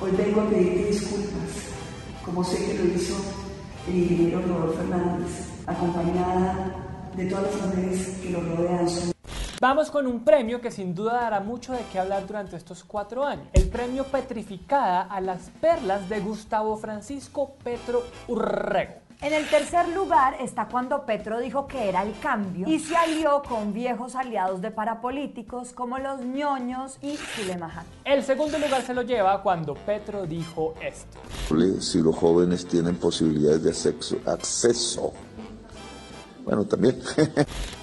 Hoy 0.03 0.11
vengo 0.13 0.43
a 0.43 0.49
pedirte 0.49 0.85
disculpas, 0.87 1.73
como 2.25 2.45
sé 2.45 2.67
que 2.67 2.75
lo 2.75 2.85
hizo 2.95 3.17
el 3.89 3.97
ingeniero 3.97 4.43
Rodolfo 4.43 4.75
Fernández, 4.75 5.49
acompañada 5.67 6.75
de 7.17 7.25
todas 7.27 7.45
las 7.45 7.67
mujeres 7.67 8.19
que 8.23 8.31
lo 8.31 8.41
rodean. 8.41 8.87
Vamos 9.61 9.91
con 9.91 10.07
un 10.07 10.25
premio 10.25 10.63
que 10.63 10.71
sin 10.71 10.95
duda 10.95 11.21
dará 11.21 11.41
mucho 11.41 11.75
de 11.75 11.85
qué 11.93 11.99
hablar 11.99 12.27
durante 12.27 12.57
estos 12.57 12.83
cuatro 12.83 13.27
años. 13.27 13.47
El 13.53 13.69
premio 13.69 14.05
Petrificada 14.05 15.03
a 15.03 15.21
las 15.21 15.51
perlas 15.61 16.09
de 16.09 16.19
Gustavo 16.21 16.79
Francisco 16.79 17.57
Petro 17.63 18.03
Urrego 18.27 18.95
En 19.21 19.35
el 19.35 19.47
tercer 19.51 19.87
lugar 19.91 20.39
está 20.41 20.67
cuando 20.67 21.05
Petro 21.05 21.39
dijo 21.41 21.67
que 21.67 21.91
era 21.91 22.03
el 22.05 22.19
cambio 22.21 22.67
y 22.67 22.79
se 22.79 22.97
alió 22.97 23.43
con 23.47 23.75
viejos 23.75 24.17
aliados 24.17 24.63
de 24.63 24.71
parapolíticos 24.71 25.75
como 25.75 25.99
los 25.99 26.23
ñoños 26.23 26.97
y 27.03 27.19
Zulema 27.19 27.85
El 28.07 28.23
segundo 28.23 28.59
lugar 28.59 28.81
se 28.81 28.95
lo 28.95 29.03
lleva 29.03 29.43
cuando 29.43 29.75
Petro 29.75 30.25
dijo 30.25 30.73
esto. 30.81 31.19
Si 31.83 32.01
los 32.01 32.17
jóvenes 32.17 32.67
tienen 32.67 32.97
posibilidades 32.97 33.63
de 33.85 34.31
acceso 34.33 35.13
bueno, 36.51 36.65
también. 36.65 37.01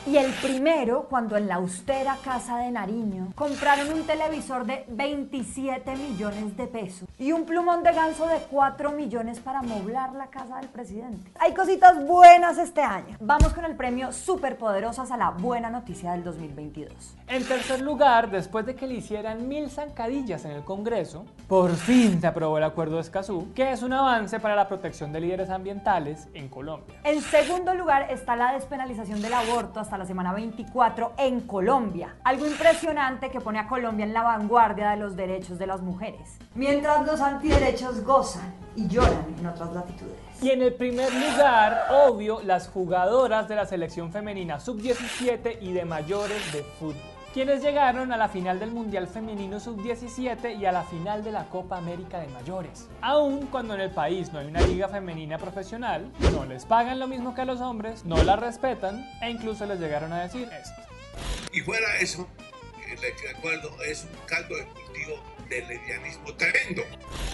y 0.05 0.17
el 0.17 0.31
primero, 0.33 1.07
cuando 1.09 1.37
en 1.37 1.47
la 1.47 1.55
austera 1.55 2.17
casa 2.23 2.57
de 2.57 2.69
Nariño 2.69 3.31
compraron 3.33 3.93
un 3.93 4.03
televisor 4.03 4.65
de 4.65 4.83
27 4.89 5.95
millones 5.95 6.57
de 6.57 6.67
pesos 6.67 7.07
y 7.17 7.31
un 7.31 7.45
plumón 7.45 7.83
de 7.83 7.93
ganso 7.93 8.27
de 8.27 8.39
4 8.51 8.91
millones 8.91 9.39
para 9.39 9.61
moblar 9.61 10.13
la 10.13 10.27
casa 10.27 10.57
del 10.57 10.67
presidente. 10.67 11.31
Hay 11.39 11.53
cositas 11.53 12.05
buenas 12.05 12.57
este 12.57 12.81
año. 12.81 13.15
Vamos 13.21 13.53
con 13.53 13.63
el 13.63 13.75
premio 13.75 14.11
Superpoderosas 14.11 15.11
a 15.11 15.17
la 15.17 15.29
buena 15.29 15.69
noticia 15.69 16.11
del 16.11 16.25
2022. 16.25 17.15
En 17.29 17.45
tercer 17.45 17.81
lugar, 17.81 18.29
después 18.29 18.65
de 18.65 18.75
que 18.75 18.85
le 18.85 18.95
hicieran 18.95 19.47
mil 19.47 19.69
zancadillas 19.69 20.43
en 20.43 20.51
el 20.51 20.63
Congreso, 20.65 21.25
por 21.47 21.73
fin 21.75 22.19
se 22.19 22.27
aprobó 22.27 22.57
el 22.57 22.65
Acuerdo 22.65 22.95
de 22.95 23.01
Escazú, 23.01 23.53
que 23.53 23.71
es 23.71 23.81
un 23.81 23.93
avance 23.93 24.41
para 24.41 24.55
la 24.55 24.67
protección 24.67 25.13
de 25.13 25.21
líderes 25.21 25.49
ambientales 25.49 26.27
en 26.33 26.49
Colombia. 26.49 26.99
En 27.05 27.21
segundo 27.21 27.73
lugar 27.73 28.11
está 28.11 28.35
la 28.35 28.56
despenalización 28.57 29.21
del 29.21 29.33
aborto 29.33 29.79
hasta 29.79 29.97
la 29.97 30.05
semana 30.05 30.33
24 30.33 31.13
en 31.17 31.41
Colombia. 31.41 32.15
Algo 32.23 32.47
impresionante 32.47 33.29
que 33.29 33.39
pone 33.39 33.59
a 33.59 33.67
Colombia 33.67 34.05
en 34.05 34.13
la 34.13 34.23
vanguardia 34.23 34.91
de 34.91 34.97
los 34.97 35.15
derechos 35.15 35.59
de 35.59 35.67
las 35.67 35.81
mujeres. 35.81 36.37
Mientras 36.55 37.05
los 37.05 37.21
antiderechos 37.21 38.03
gozan 38.03 38.53
y 38.75 38.87
lloran 38.87 39.35
en 39.39 39.45
otras 39.45 39.73
latitudes. 39.73 40.15
Y 40.41 40.49
en 40.49 40.61
el 40.61 40.73
primer 40.73 41.13
lugar, 41.13 41.87
obvio, 42.07 42.41
las 42.43 42.67
jugadoras 42.67 43.47
de 43.47 43.55
la 43.55 43.65
selección 43.65 44.11
femenina 44.11 44.59
sub-17 44.59 45.57
y 45.61 45.73
de 45.73 45.85
mayores 45.85 46.51
de 46.51 46.63
fútbol 46.63 47.16
quienes 47.37 47.61
llegaron 47.61 48.11
a 48.11 48.17
la 48.17 48.29
final 48.29 48.59
del 48.59 48.71
Mundial 48.71 49.07
Femenino 49.07 49.59
Sub-17 49.59 50.57
y 50.57 50.65
a 50.65 50.71
la 50.71 50.81
final 50.81 51.23
de 51.23 51.31
la 51.31 51.47
Copa 51.49 51.77
América 51.77 52.19
de 52.19 52.25
Mayores. 52.29 52.87
Aún 52.99 53.45
cuando 53.45 53.75
en 53.75 53.81
el 53.81 53.91
país 53.91 54.33
no 54.33 54.39
hay 54.39 54.47
una 54.47 54.61
liga 54.61 54.89
femenina 54.89 55.37
profesional, 55.37 56.11
no 56.33 56.45
les 56.45 56.65
pagan 56.65 56.97
lo 56.97 57.07
mismo 57.07 57.35
que 57.35 57.41
a 57.41 57.45
los 57.45 57.61
hombres, 57.61 58.05
no 58.05 58.23
la 58.23 58.37
respetan 58.37 59.07
e 59.21 59.29
incluso 59.29 59.67
les 59.67 59.79
llegaron 59.79 60.13
a 60.13 60.23
decir 60.23 60.49
esto. 60.51 60.81
Y 61.53 61.59
fuera 61.59 61.85
eso, 61.99 62.27
el 62.89 63.35
acuerdo 63.35 63.69
es 63.83 64.05
un 64.05 64.25
caldo 64.25 64.55
de 64.55 64.65
cultivo 64.69 65.19
del 65.47 65.67
lesbianismo 65.67 66.33
tremendo. 66.33 66.81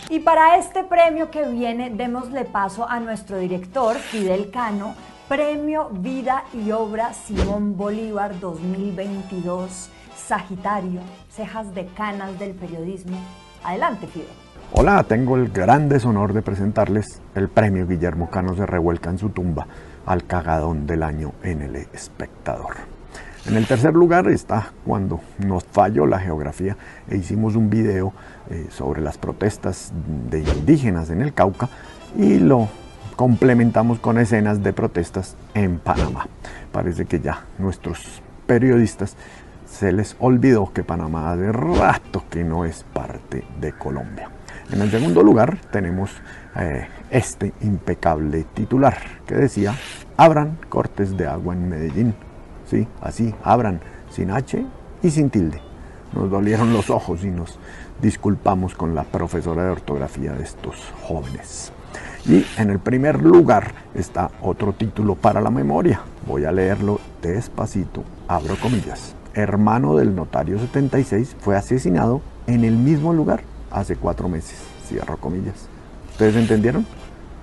Y 0.10 0.20
para 0.20 0.58
este 0.58 0.84
premio 0.84 1.32
que 1.32 1.48
viene, 1.48 1.90
démosle 1.90 2.44
paso 2.44 2.86
a 2.90 3.00
nuestro 3.00 3.38
director, 3.38 3.98
Fidel 3.98 4.52
Cano, 4.52 4.98
Premio 5.28 5.90
Vida 5.90 6.44
y 6.54 6.72
Obra 6.72 7.14
Simón 7.14 7.78
Bolívar 7.78 8.38
2022, 8.42 9.90
Sagitario, 10.18 11.00
cejas 11.30 11.74
de 11.74 11.86
canas 11.86 12.38
del 12.40 12.52
periodismo. 12.52 13.18
Adelante, 13.64 14.06
Fidel. 14.08 14.28
Hola, 14.74 15.02
tengo 15.04 15.38
el 15.38 15.50
gran 15.50 15.88
deshonor 15.88 16.34
de 16.34 16.42
presentarles 16.42 17.22
el 17.36 17.48
premio 17.48 17.88
Guillermo 17.88 18.30
Cano 18.30 18.54
se 18.54 18.66
revuelca 18.66 19.12
en 19.12 19.18
su 19.18 19.30
tumba 19.30 19.66
al 20.06 20.26
cagadón 20.26 20.88
del 20.88 21.04
año 21.04 21.32
en 21.42 21.62
el 21.62 21.78
espectador. 21.78 22.76
En 23.46 23.56
el 23.56 23.66
tercer 23.66 23.94
lugar 23.94 24.28
está 24.28 24.74
cuando 24.86 25.22
nos 25.38 25.64
falló 25.64 26.06
la 26.06 26.20
geografía 26.20 26.76
e 27.10 27.16
hicimos 27.16 27.56
un 27.56 27.70
video 27.70 28.14
eh, 28.50 28.68
sobre 28.72 29.02
las 29.02 29.18
protestas 29.18 29.94
de 30.30 30.40
indígenas 30.40 31.10
en 31.10 31.22
el 31.22 31.34
Cauca 31.34 31.70
y 32.18 32.40
lo 32.40 32.68
complementamos 33.16 34.00
con 34.00 34.18
escenas 34.18 34.64
de 34.64 34.74
protestas 34.74 35.36
en 35.54 35.80
Panamá. 35.80 36.28
Parece 36.72 37.06
que 37.06 37.20
ya 37.20 37.46
nuestros 37.58 38.22
periodistas 38.46 39.16
se 39.66 39.92
les 39.92 40.16
olvidó 40.20 40.72
que 40.72 40.84
Panamá 40.84 41.32
hace 41.32 41.52
rato 41.52 42.24
que 42.30 42.44
no 42.44 42.66
es 42.66 42.84
parte 42.94 43.44
de 43.60 43.72
Colombia. 43.74 44.30
En 44.72 44.82
el 44.82 44.92
segundo 44.92 45.24
lugar 45.24 45.58
tenemos 45.72 46.12
eh, 46.56 46.88
este 47.10 47.54
impecable 47.62 48.46
titular 48.54 48.98
que 49.26 49.36
decía, 49.36 49.76
abran 50.18 50.58
cortes 50.70 51.18
de 51.18 51.28
agua 51.28 51.54
en 51.54 51.70
Medellín. 51.70 52.16
Sí, 52.70 52.88
así, 53.02 53.34
abran, 53.44 53.82
sin 54.10 54.32
H 54.32 54.66
y 55.02 55.12
sin 55.12 55.30
tilde. 55.30 55.62
Nos 56.14 56.30
dolieron 56.30 56.74
los 56.74 56.90
ojos 56.90 57.24
y 57.24 57.32
nos 57.32 57.60
disculpamos 58.02 58.76
con 58.76 58.96
la 58.96 59.04
profesora 59.04 59.66
de 59.66 59.72
ortografía 59.72 60.34
de 60.34 60.44
estos 60.44 60.76
jóvenes. 61.02 61.72
Y 62.26 62.46
en 62.58 62.70
el 62.70 62.80
primer 62.80 63.22
lugar 63.22 63.74
está 63.94 64.32
otro 64.42 64.72
título 64.72 65.16
para 65.16 65.42
la 65.42 65.50
memoria. 65.50 66.02
Voy 66.26 66.46
a 66.46 66.54
leerlo 66.54 67.02
despacito. 67.22 68.04
Abro 68.30 68.56
comillas. 68.56 69.16
Hermano 69.34 69.98
del 69.98 70.16
notario 70.16 70.58
76 70.58 71.36
fue 71.40 71.58
asesinado 71.58 72.22
en 72.48 72.64
el 72.64 72.78
mismo 72.78 73.14
lugar 73.14 73.42
hace 73.72 73.98
cuatro 73.98 74.30
meses. 74.30 74.58
Cierro 74.88 75.18
comillas. 75.18 75.68
¿Ustedes 76.12 76.36
entendieron? 76.36 76.86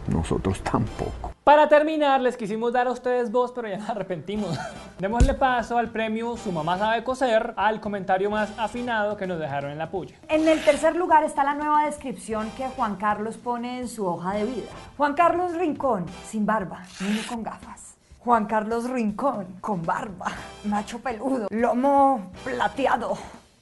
Nosotros 0.09 0.61
tampoco. 0.63 1.33
Para 1.45 1.69
terminar, 1.69 2.21
les 2.21 2.37
quisimos 2.37 2.73
dar 2.73 2.87
a 2.87 2.93
ustedes 2.93 3.33
voz, 3.33 3.53
pero 3.53 3.69
ya 3.69 3.79
nos 3.79 3.89
arrepentimos. 3.89 4.59
Démosle 4.99 5.35
paso 5.35 5.79
al 5.79 5.89
premio 5.89 6.37
Su 6.37 6.53
mamá 6.53 6.79
sabe 6.79 7.03
coser, 7.03 7.55
al 7.57 7.81
comentario 7.81 8.31
más 8.31 8.53
afinado 8.59 9.17
que 9.17 9.27
nos 9.27 9.41
dejaron 9.41 9.71
en 9.71 9.79
la 9.79 9.91
puya. 9.91 10.15
En 10.29 10.47
el 10.47 10.63
tercer 10.65 10.97
lugar 10.97 11.25
está 11.25 11.43
la 11.43 11.55
nueva 11.55 11.87
descripción 11.87 12.51
que 12.57 12.69
Juan 12.69 12.97
Carlos 12.97 13.37
pone 13.37 13.79
en 13.79 13.89
su 13.89 14.07
hoja 14.07 14.35
de 14.35 14.45
vida. 14.45 14.69
Juan 14.97 15.15
Carlos 15.15 15.55
Rincón, 15.55 16.07
sin 16.27 16.47
barba, 16.47 16.83
niño 17.01 17.23
con 17.29 17.43
gafas. 17.43 17.97
Juan 18.21 18.45
Carlos 18.47 18.89
Rincón, 18.89 19.47
con 19.61 19.83
barba, 19.83 20.31
macho 20.65 20.99
peludo, 20.99 21.49
lomo 21.51 22.31
plateado 22.45 23.17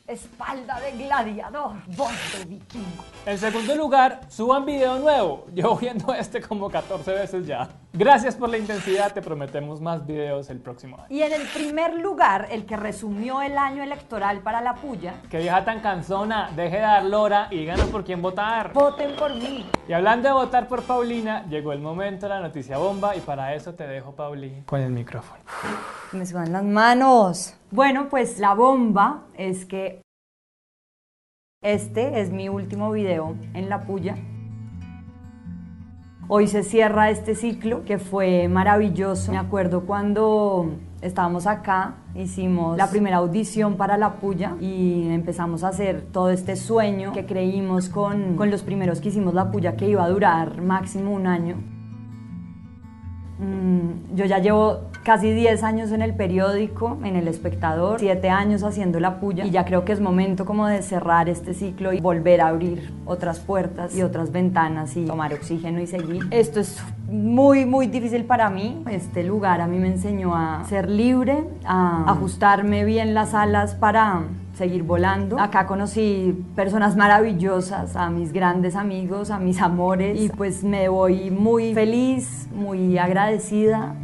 espalda 0.09 0.81
de 0.81 0.93
gladiador, 1.05 1.77
voz 1.95 2.13
de 2.33 2.45
vikingo. 2.47 3.05
En 3.29 3.37
segundo 3.37 3.75
lugar, 3.75 4.21
suban 4.29 4.65
video 4.65 4.99
nuevo. 4.99 5.45
Llevo 5.53 5.77
viendo 5.77 6.15
este 6.19 6.41
como 6.41 6.71
14 6.71 7.13
veces 7.13 7.47
ya. 7.47 7.69
Gracias 7.93 8.35
por 8.35 8.49
la 8.49 8.57
intensidad, 8.57 9.13
te 9.13 9.21
prometemos 9.21 9.83
más 9.83 10.07
videos 10.07 10.49
el 10.49 10.61
próximo 10.61 10.97
año. 10.97 11.07
Y 11.11 11.21
en 11.21 11.35
el 11.35 11.47
primer 11.49 11.93
lugar, 11.99 12.49
el 12.51 12.65
que 12.65 12.79
resumió 12.79 13.43
el 13.43 13.59
año 13.59 13.83
electoral 13.83 14.41
para 14.41 14.63
la 14.63 14.77
puya. 14.77 15.13
Que 15.29 15.41
vieja 15.41 15.63
tan 15.63 15.81
cansona, 15.81 16.53
deje 16.57 16.77
de 16.77 16.83
dar 16.83 17.05
lora 17.05 17.49
y 17.51 17.59
díganos 17.59 17.89
por 17.89 18.03
quién 18.03 18.23
votar. 18.23 18.73
Voten 18.73 19.15
por 19.15 19.35
mí. 19.35 19.67
Y 19.87 19.93
hablando 19.93 20.29
de 20.29 20.33
votar 20.33 20.67
por 20.67 20.83
Paulina, 20.85 21.45
llegó 21.51 21.75
el 21.75 21.81
momento 21.81 22.25
de 22.25 22.31
la 22.31 22.41
noticia 22.41 22.79
bomba 22.79 23.15
y 23.15 23.21
para 23.21 23.55
eso 23.55 23.75
te 23.75 23.87
dejo, 23.87 24.13
Paulina, 24.13 24.63
con 24.65 24.81
el 24.81 24.91
micrófono. 24.91 25.43
Me 26.13 26.25
suban 26.25 26.51
las 26.51 26.65
manos. 26.65 27.55
Bueno, 27.71 28.09
pues 28.09 28.39
la 28.39 28.55
bomba 28.55 29.25
es 29.35 29.67
que 29.67 30.01
este 31.63 32.21
es 32.21 32.31
mi 32.31 32.49
último 32.49 32.93
video 32.93 33.35
en 33.53 33.69
La 33.69 33.83
Puya. 33.83 34.15
Hoy 36.29 36.47
se 36.47 36.63
cierra 36.63 37.11
este 37.11 37.35
ciclo 37.35 37.85
que 37.85 37.99
fue 37.99 38.47
maravilloso. 38.47 39.33
Me 39.33 39.39
acuerdo 39.39 39.85
cuando 39.85 40.77
estábamos 41.01 41.49
acá, 41.49 41.97
hicimos 42.15 42.77
la 42.77 42.89
primera 42.89 43.17
audición 43.17 43.77
para 43.77 43.99
La 43.99 44.21
Puya 44.21 44.55
y 44.61 45.09
empezamos 45.09 45.65
a 45.65 45.69
hacer 45.69 46.03
todo 46.13 46.31
este 46.31 46.55
sueño 46.55 47.13
que 47.13 47.27
creímos 47.27 47.89
con, 47.89 48.37
con 48.37 48.53
los 48.53 48.63
primeros 48.63 49.01
que 49.01 49.09
hicimos 49.09 49.35
La 49.35 49.51
Puya 49.51 49.77
que 49.77 49.89
iba 49.89 50.05
a 50.05 50.09
durar 50.09 50.63
máximo 50.63 51.13
un 51.13 51.27
año. 51.27 51.57
Mm, 53.39 54.17
yo 54.17 54.25
ya 54.25 54.39
llevo 54.39 54.89
casi 55.05 55.33
10 55.33 55.63
años 55.63 55.93
en 55.93 56.03
el 56.03 56.15
periódico, 56.15 56.99
en 57.05 57.17
El 57.17 57.29
Espectador, 57.29 58.01
7 58.01 58.29
años 58.29 58.63
haciendo 58.63 58.99
la 59.01 59.21
puya 59.21 59.47
y 59.47 59.51
ya 59.51 59.65
creo 59.65 59.85
que 59.85 59.93
es 59.93 60.01
momento 60.01 60.45
como 60.45 60.67
de 60.67 60.83
cerrar 60.83 61.29
este 61.29 61.55
ciclo 61.55 61.93
y 61.93 62.01
volver 62.01 62.41
a 62.41 62.49
abrir 62.49 62.93
otras 63.07 63.39
puertas 63.39 63.97
y 63.97 64.03
otras 64.03 64.33
ventanas 64.33 64.97
y 64.97 65.07
tomar 65.07 65.33
oxígeno 65.33 65.81
y 65.81 65.87
seguir. 65.87 66.27
Esto 66.31 66.61
es 66.61 66.83
muy, 67.09 67.65
muy 67.65 67.87
difícil 67.87 68.25
para 68.25 68.51
mí. 68.51 68.83
Este 68.91 69.23
lugar 69.23 69.61
a 69.61 69.67
mí 69.67 69.79
me 69.79 69.89
enseñó 69.89 70.35
a 70.35 70.65
ser 70.69 70.91
libre, 70.91 71.45
a 71.65 72.11
ajustarme 72.11 72.85
bien 72.85 73.15
las 73.15 73.35
alas 73.35 73.75
para 73.75 74.25
seguir 74.59 74.83
volando. 74.83 75.39
Acá 75.39 75.67
conocí 75.67 76.45
personas 76.57 76.97
maravillosas, 76.97 77.95
a 77.95 78.11
mis 78.11 78.33
grandes 78.33 78.75
amigos, 78.75 79.31
a 79.31 79.39
mis 79.39 79.63
amores 79.63 80.21
y 80.21 80.29
pues 80.29 80.65
me 80.65 80.89
voy 80.89 81.31
muy 81.31 81.73
feliz, 81.73 82.49
muy 82.53 82.99
agradecida. 82.99 83.95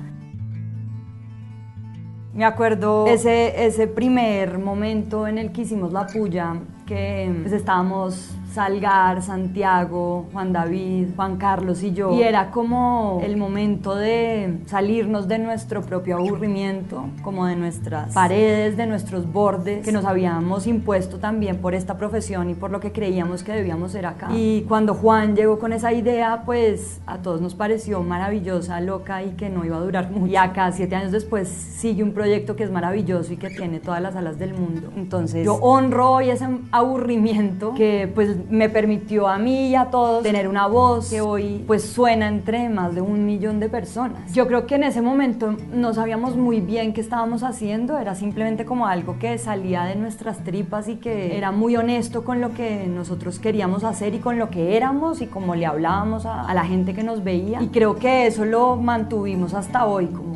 Me 2.33 2.45
acuerdo 2.45 3.07
ese, 3.07 3.67
ese 3.67 3.87
primer 3.87 4.59
momento 4.59 5.27
en 5.27 5.39
el 5.39 5.53
que 5.53 5.63
hicimos 5.63 5.93
la 5.93 6.07
puya, 6.07 6.55
que 6.87 7.33
pues, 7.43 7.53
estábamos 7.53 8.37
Salgar, 8.55 9.21
Santiago, 9.21 10.29
Juan 10.33 10.53
David, 10.53 11.09
Juan 11.17 11.39
Carlos 11.39 11.83
y 11.83 11.93
yo. 11.93 12.13
Y 12.13 12.23
era 12.23 12.53
como 12.53 13.21
el 13.25 13.37
momento 13.37 13.97
de 13.97 14.61
salirnos 14.67 15.27
de 15.27 15.41
nuestro 15.41 15.83
propio 15.83 16.19
aburrimiento, 16.19 17.07
como 17.23 17.47
de 17.47 17.57
nuestras 17.57 18.15
paredes, 18.15 18.77
de 18.77 18.87
nuestros 18.87 19.31
bordes 19.33 19.85
que 19.85 19.91
nos 19.91 20.05
habíamos 20.05 20.69
impuesto 20.69 21.19
también 21.19 21.59
por 21.59 21.75
esta 21.75 21.99
profesión 21.99 22.49
y 22.49 22.55
por 22.55 22.71
lo 22.71 22.79
que 22.79 22.93
creíamos 22.93 23.43
que 23.43 23.51
debíamos 23.51 23.91
ser 23.91 24.07
acá. 24.07 24.29
Y 24.33 24.63
cuando 24.69 24.95
Juan 24.95 25.35
llegó 25.35 25.59
con 25.59 25.73
esa 25.73 25.93
idea, 25.93 26.43
pues 26.47 27.01
a 27.07 27.19
todos 27.19 27.41
nos 27.41 27.57
pareció 27.57 28.05
maravillosa, 28.05 28.81
loca 28.81 29.25
y 29.25 29.31
que 29.31 29.51
no 29.51 29.65
iba 29.65 29.79
a 29.79 29.81
durar 29.81 30.13
mucho. 30.13 30.33
Y 30.33 30.37
acá, 30.37 30.71
siete 30.71 30.95
años 30.95 31.11
después, 31.11 31.49
sigue 31.49 32.05
un 32.05 32.13
proyecto 32.13 32.55
que 32.55 32.63
es 32.63 32.71
maravilloso 32.71 33.33
y 33.33 33.37
que 33.37 33.51
tiene 33.51 33.81
todas 33.81 34.01
las 34.01 34.15
alas 34.15 34.39
del 34.39 34.55
mundo. 34.55 34.93
Entonces, 34.97 35.45
yo 35.45 35.57
honro 35.57 36.13
hoy 36.13 36.31
ese 36.31 36.47
aburrimiento 36.71 37.75
que 37.75 38.11
pues 38.15 38.44
me 38.51 38.69
permitió 38.69 39.29
a 39.29 39.39
mí 39.39 39.69
y 39.69 39.75
a 39.75 39.87
todos 39.87 40.23
tener 40.23 40.49
una 40.49 40.67
voz 40.67 41.11
que 41.11 41.21
hoy 41.21 41.65
pues 41.67 41.85
suena 41.85 42.29
entre 42.29 42.69
más 42.69 42.95
de 42.95 43.01
un 43.01 43.25
millón 43.25 43.61
de 43.61 43.69
personas. 43.69 44.33
Yo 44.33 44.47
creo 44.47 44.67
que 44.67 44.77
en 44.77 44.85
ese 44.85 45.03
momento 45.03 45.57
no 45.73 45.95
sabíamos 45.95 46.37
muy 46.37 46.61
bien 46.61 46.93
qué 46.93 47.01
estábamos 47.01 47.43
haciendo, 47.43 47.99
era 47.99 48.15
simplemente 48.15 48.65
como 48.65 48.87
algo 48.87 49.19
que 49.19 49.39
salía 49.39 49.85
de 49.85 49.97
nuestras 49.97 50.45
tripas 50.45 50.89
y 50.89 50.97
que 50.97 51.37
era 51.37 51.53
muy 51.53 51.77
honesto 51.77 52.25
con 52.25 52.41
lo 52.41 52.55
que 52.55 52.87
nosotros 52.87 53.39
queríamos 53.39 53.85
hacer 53.85 54.15
y 54.15 54.19
con 54.19 54.39
lo 54.39 54.51
que 54.51 54.77
éramos 54.77 55.21
y 55.21 55.27
como 55.27 55.55
le 55.55 55.67
hablábamos 55.67 56.27
a, 56.27 56.43
a 56.43 56.55
la 56.55 56.65
gente 56.65 56.95
que 56.95 57.03
nos 57.03 57.25
veía. 57.25 57.63
Y 57.63 57.69
creo 57.69 57.97
que 57.97 58.27
eso 58.27 58.45
lo 58.45 58.77
mantuvimos 58.77 59.55
hasta 59.55 59.87
hoy, 59.87 60.07
como 60.07 60.34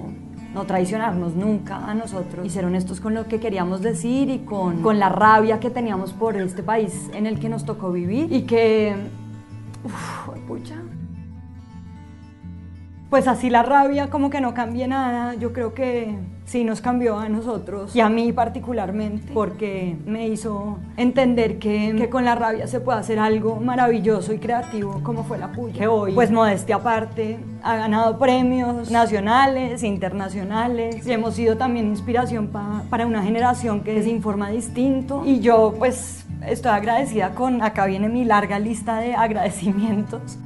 no 0.58 0.64
traicionarnos 0.64 1.36
nunca 1.36 1.76
a 1.88 1.94
nosotros 1.94 2.44
y 2.44 2.50
ser 2.50 2.64
honestos 2.64 3.00
con 3.00 3.14
lo 3.14 3.28
que 3.28 3.38
queríamos 3.38 3.80
decir 3.80 4.28
y 4.28 4.40
con, 4.40 4.82
con 4.82 4.98
la 4.98 5.08
rabia 5.08 5.60
que 5.60 5.70
teníamos 5.70 6.12
por 6.12 6.36
este 6.36 6.64
país 6.64 7.08
en 7.14 7.26
el 7.26 7.38
que 7.38 7.48
nos 7.48 7.64
tocó 7.64 7.92
vivir 7.92 8.32
y 8.32 8.42
que... 8.42 8.96
Uf, 9.84 10.36
pucha. 10.48 10.74
Pues 13.10 13.26
así 13.26 13.48
la 13.48 13.62
rabia 13.62 14.10
como 14.10 14.28
que 14.28 14.42
no 14.42 14.52
cambie 14.52 14.86
nada, 14.86 15.34
yo 15.34 15.54
creo 15.54 15.72
que 15.72 16.14
sí 16.44 16.62
nos 16.62 16.82
cambió 16.82 17.18
a 17.18 17.30
nosotros 17.30 17.96
y 17.96 18.00
a 18.00 18.10
mí 18.10 18.32
particularmente 18.32 19.32
porque 19.32 19.96
me 20.04 20.28
hizo 20.28 20.78
entender 20.98 21.58
que, 21.58 21.94
que, 21.96 22.10
con 22.10 22.26
la 22.26 22.34
rabia 22.34 22.66
se 22.66 22.80
puede 22.80 22.98
hacer 22.98 23.18
algo 23.18 23.56
maravilloso 23.56 24.34
y 24.34 24.38
creativo 24.38 25.00
como 25.02 25.24
fue 25.24 25.38
la 25.38 25.52
puya. 25.52 25.74
Que 25.74 25.86
hoy 25.86 26.12
pues 26.12 26.30
modestia 26.30 26.76
aparte 26.76 27.38
ha 27.62 27.76
ganado 27.76 28.18
premios 28.18 28.90
nacionales 28.90 29.82
internacionales 29.82 31.06
y 31.06 31.12
hemos 31.12 31.34
sido 31.34 31.56
también 31.56 31.86
inspiración 31.86 32.48
pa, 32.48 32.82
para 32.90 33.06
una 33.06 33.22
generación 33.22 33.80
que 33.80 34.02
se 34.02 34.10
informa 34.10 34.50
distinto. 34.50 35.22
Y 35.24 35.40
yo 35.40 35.74
pues 35.78 36.26
estoy 36.46 36.72
agradecida 36.72 37.30
con 37.34 37.62
acá 37.62 37.86
viene 37.86 38.10
mi 38.10 38.26
larga 38.26 38.58
lista 38.58 39.00
de 39.00 39.14
agradecimientos 39.14 40.38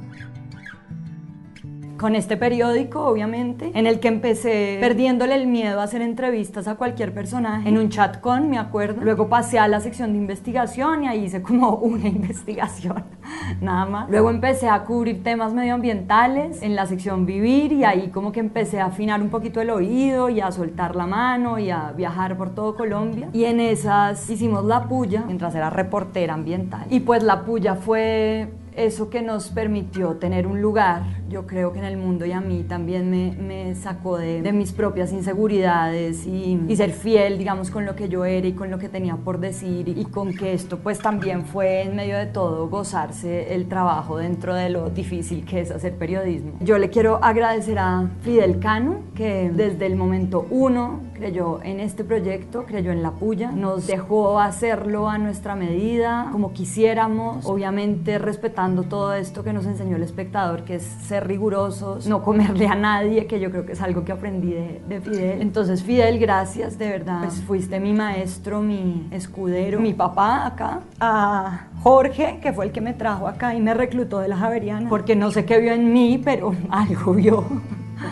con 2.03 2.17
este 2.17 2.35
periódico, 2.35 2.99
obviamente, 3.05 3.71
en 3.73 3.87
el 3.87 4.01
que 4.01 4.09
empecé 4.09 4.77
perdiéndole 4.81 5.35
el 5.35 5.47
miedo 5.47 5.79
a 5.79 5.83
hacer 5.83 6.01
entrevistas 6.01 6.67
a 6.67 6.75
cualquier 6.75 7.13
personaje, 7.13 7.69
en 7.69 7.77
un 7.77 7.87
chat 7.87 8.19
con, 8.19 8.49
me 8.49 8.57
acuerdo. 8.57 9.01
Luego 9.01 9.29
pasé 9.29 9.57
a 9.57 9.69
la 9.69 9.79
sección 9.79 10.11
de 10.11 10.17
investigación 10.17 11.05
y 11.05 11.07
ahí 11.07 11.23
hice 11.23 11.41
como 11.41 11.75
una 11.81 12.09
investigación, 12.09 13.05
nada 13.61 13.85
más. 13.85 14.09
Luego 14.09 14.31
empecé 14.31 14.67
a 14.67 14.83
cubrir 14.83 15.23
temas 15.23 15.53
medioambientales 15.53 16.61
en 16.61 16.75
la 16.75 16.87
sección 16.87 17.25
Vivir 17.25 17.71
y 17.71 17.85
ahí 17.85 18.09
como 18.09 18.33
que 18.33 18.41
empecé 18.41 18.81
a 18.81 18.87
afinar 18.87 19.21
un 19.21 19.29
poquito 19.29 19.61
el 19.61 19.69
oído 19.69 20.27
y 20.27 20.41
a 20.41 20.51
soltar 20.51 20.97
la 20.97 21.07
mano 21.07 21.57
y 21.57 21.69
a 21.69 21.93
viajar 21.95 22.35
por 22.35 22.53
todo 22.53 22.75
Colombia. 22.75 23.29
Y 23.31 23.45
en 23.45 23.61
esas 23.61 24.29
hicimos 24.29 24.65
La 24.65 24.89
Puya, 24.89 25.23
mientras 25.25 25.55
era 25.55 25.69
reportera 25.69 26.33
ambiental. 26.33 26.85
Y 26.89 26.99
pues 26.99 27.23
La 27.23 27.45
Puya 27.45 27.75
fue 27.75 28.51
eso 28.75 29.09
que 29.09 29.21
nos 29.21 29.49
permitió 29.49 30.15
tener 30.15 30.47
un 30.47 30.61
lugar, 30.61 31.03
yo 31.29 31.45
creo 31.47 31.73
que 31.73 31.79
en 31.79 31.85
el 31.85 31.97
mundo 31.97 32.25
y 32.25 32.31
a 32.31 32.41
mí 32.41 32.63
también 32.63 33.09
me, 33.09 33.31
me 33.31 33.75
sacó 33.75 34.17
de, 34.17 34.51
mis 34.53 34.71
propias 34.71 35.11
inseguridades 35.11 36.27
y, 36.27 36.59
y, 36.67 36.75
ser 36.75 36.91
fiel, 36.91 37.37
digamos, 37.37 37.71
con 37.71 37.85
lo 37.85 37.95
que 37.95 38.07
yo 38.07 38.23
era 38.23 38.47
y 38.47 38.53
con 38.53 38.69
lo 38.69 38.77
que 38.77 38.87
tenía 38.87 39.15
por 39.15 39.39
decir 39.39 39.87
y, 39.89 39.99
y, 39.99 40.05
con 40.05 40.33
que 40.33 40.53
esto 40.53 40.77
pues 40.77 40.99
también 40.99 41.45
fue 41.45 41.81
en 41.81 41.95
medio 41.95 42.17
de 42.17 42.27
todo 42.27 42.67
gozarse 42.69 43.55
el 43.55 43.67
trabajo 43.67 44.17
dentro 44.17 44.53
de 44.53 44.69
lo 44.69 44.89
difícil 44.89 45.45
que 45.45 45.61
es 45.61 45.71
hacer 45.71 45.97
periodismo. 45.97 46.53
Yo 46.59 46.77
le 46.77 46.89
quiero 46.89 47.23
agradecer 47.23 47.79
a 47.79 48.09
Fidel 48.21 48.59
Cano 48.59 49.01
que 49.15 49.51
desde 49.53 49.85
el 49.85 49.95
momento 49.95 50.45
uno 50.49 51.01
creyó 51.23 51.61
en 51.63 51.79
este 51.79 52.03
proyecto, 52.03 52.65
creyó 52.65 52.91
en 52.91 53.01
la 53.01 53.11
puya, 53.11 53.49
nos 53.53 53.87
dejó 53.87 54.41
hacerlo 54.41 55.07
a 55.09 55.17
nuestra 55.17 55.55
medida, 55.55 56.27
como 56.33 56.51
quisiéramos, 56.51 57.45
obviamente 57.45 58.17
respetando 58.17 58.83
todo 58.83 59.13
esto 59.13 59.41
que 59.41 59.53
nos 59.53 59.65
enseñó 59.65 59.95
el 59.95 60.03
espectador, 60.03 60.65
que 60.65 60.75
es 60.75 60.83
ser 60.83 61.25
rigurosos, 61.25 62.07
no 62.07 62.23
comerle 62.23 62.67
a 62.67 62.75
nadie, 62.75 63.25
que 63.25 63.39
yo 63.39 63.51
creo 63.51 63.65
que 63.65 63.71
es 63.71 63.81
algo 63.81 64.03
que 64.03 64.11
aprendí 64.11 64.51
de, 64.51 64.81
de 64.85 64.99
Fidel. 64.99 65.41
Entonces, 65.41 65.81
Fidel, 65.81 66.19
gracias, 66.19 66.77
de 66.77 66.89
verdad. 66.89 67.21
Pues 67.21 67.41
fuiste 67.41 67.79
mi 67.79 67.93
maestro, 67.93 68.61
mi 68.61 69.07
escudero, 69.11 69.79
mi 69.79 69.93
papá 69.93 70.45
acá, 70.45 70.81
a 70.99 71.67
Jorge, 71.83 72.39
que 72.41 72.51
fue 72.51 72.65
el 72.65 72.73
que 72.73 72.81
me 72.81 72.93
trajo 72.93 73.29
acá 73.29 73.55
y 73.55 73.61
me 73.61 73.73
reclutó 73.73 74.19
de 74.19 74.27
la 74.27 74.35
Javeriana, 74.35 74.89
porque 74.89 75.15
no 75.15 75.31
sé 75.31 75.45
qué 75.45 75.57
vio 75.59 75.71
en 75.71 75.93
mí, 75.93 76.21
pero 76.21 76.53
algo 76.69 77.13
vio 77.13 77.45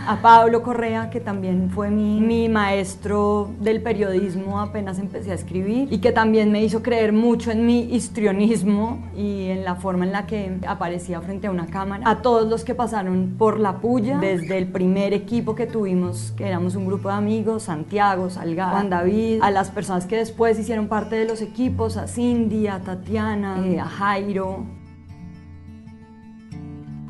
a 0.08 0.22
Pablo 0.22 0.64
Correa, 0.64 1.10
que 1.10 1.20
también 1.20 1.70
fue 1.70 1.90
mi, 1.90 2.20
mi, 2.20 2.50
maestro 2.50 3.50
del 3.60 3.82
periodismo 3.82 4.60
apenas 4.60 5.00
empecé 5.00 5.32
a 5.32 5.36
escribir 5.36 5.88
y 5.92 6.00
que 6.00 6.12
también 6.12 6.52
me 6.52 6.64
hizo 6.64 6.82
creer 6.82 7.14
mucho 7.14 7.52
en 7.52 7.66
mi 7.66 7.82
histrionismo 7.94 9.00
y 9.16 9.48
en 9.50 9.64
la 9.64 9.76
forma 9.76 10.06
en 10.06 10.12
la 10.12 10.26
que 10.26 10.58
aparecía 10.68 11.22
frente 11.22 11.48
a 11.48 11.52
una 11.52 11.68
cámara. 11.68 12.04
A 12.10 12.22
todos 12.22 12.50
los 12.50 12.64
que 12.64 12.76
pasaron 12.76 13.36
por 13.38 13.60
la 13.60 13.78
puya, 13.78 14.18
desde 14.18 14.58
el 14.58 14.68
primer 14.68 15.14
equipo 15.14 15.56
que 15.56 15.68
tuvimos, 15.68 16.34
que 16.36 16.48
éramos 16.48 16.76
un 16.76 16.86
grupo 16.86 17.10
de 17.10 17.16
amigos, 17.16 17.64
Santiago, 17.64 18.30
Salgado, 18.30 18.72
Juan 18.72 18.90
David, 18.90 19.40
a 19.42 19.52
las 19.52 19.70
personas 19.70 20.06
que 20.06 20.18
después 20.18 20.60
hicieron 20.60 20.88
parte 20.88 21.16
de 21.16 21.26
los 21.26 21.42
equipos, 21.42 21.98
a 21.98 22.08
Cindy, 22.08 22.68
a 22.68 22.80
Tatiana, 22.80 23.66
eh, 23.66 23.80
a 23.80 23.86
Jairo, 23.86 24.66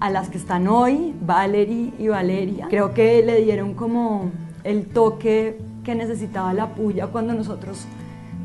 a 0.01 0.09
las 0.09 0.29
que 0.29 0.37
están 0.39 0.67
hoy, 0.67 1.13
Valerie 1.21 1.93
y 1.99 2.07
Valeria. 2.07 2.67
Creo 2.69 2.93
que 2.93 3.23
le 3.23 3.39
dieron 3.41 3.75
como 3.75 4.31
el 4.63 4.87
toque 4.87 5.59
que 5.83 5.93
necesitaba 5.93 6.53
la 6.53 6.73
puya 6.73 7.07
cuando 7.07 7.33
nosotros 7.33 7.85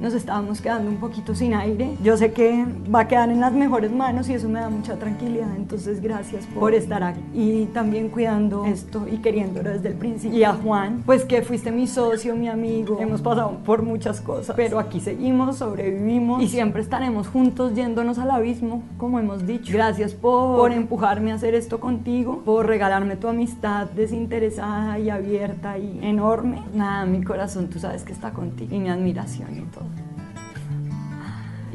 nos 0.01 0.15
estábamos 0.15 0.61
quedando 0.61 0.91
un 0.91 0.99
poquito 0.99 1.35
sin 1.35 1.55
aire. 1.55 1.97
Yo 2.03 2.17
sé 2.17 2.33
que 2.33 2.65
va 2.95 3.01
a 3.01 3.09
quedar 3.09 3.31
en 3.31 3.41
las 3.41 3.53
mejores 3.53 3.93
manos 3.93 4.29
y 4.29 4.35
eso 4.35 4.49
me 4.49 4.61
da 4.61 4.69
mucha 4.69 4.97
tranquilidad. 4.97 5.55
Entonces, 5.57 6.01
gracias 6.01 6.47
por 6.47 6.75
estar 6.75 7.03
aquí 7.03 7.21
y 7.35 7.67
también 7.67 8.09
cuidando 8.09 8.65
esto 8.65 9.07
y 9.11 9.19
queriéndolo 9.19 9.71
desde 9.71 9.89
el 9.89 9.95
principio. 9.95 10.39
Y 10.39 10.45
a 10.45 10.53
Juan, 10.53 11.03
pues 11.07 11.25
que 11.25 11.43
fuiste 11.43 11.71
mi 11.71 11.87
socio, 11.87 12.35
mi 12.37 12.49
amigo. 12.49 12.99
Hemos 13.01 13.21
pasado 13.21 13.59
por 13.65 13.83
muchas 13.83 14.21
cosas, 14.21 14.55
pero 14.57 14.79
aquí 14.79 15.01
seguimos, 15.01 15.57
sobrevivimos 15.57 16.43
y 16.43 16.49
siempre 16.49 16.83
estaremos 16.83 17.29
juntos 17.29 17.75
yéndonos 17.75 18.19
al 18.19 18.31
abismo, 18.31 18.83
como 18.99 19.19
hemos 19.19 19.47
dicho. 19.47 19.73
Gracias 19.73 20.15
por, 20.15 20.57
por 20.57 20.73
empujarme 20.73 21.33
a 21.33 21.37
hacer 21.37 21.55
esto 21.55 21.81
contigo, 21.81 22.43
por 22.45 22.67
regalarme 22.67 23.17
tu 23.17 23.29
amistad 23.29 23.87
desinteresada 23.91 24.99
y 24.99 25.11
abierta 25.11 25.79
y 25.79 26.01
enorme. 26.03 26.63
Nada, 26.75 27.07
mi 27.07 27.23
corazón, 27.23 27.69
tú 27.69 27.79
sabes 27.79 28.03
que 28.03 28.13
está 28.13 28.31
contigo 28.33 28.75
y 28.75 28.79
mi 28.79 28.89
admiración 28.89 29.59
y 29.59 29.63
todo. 29.63 29.86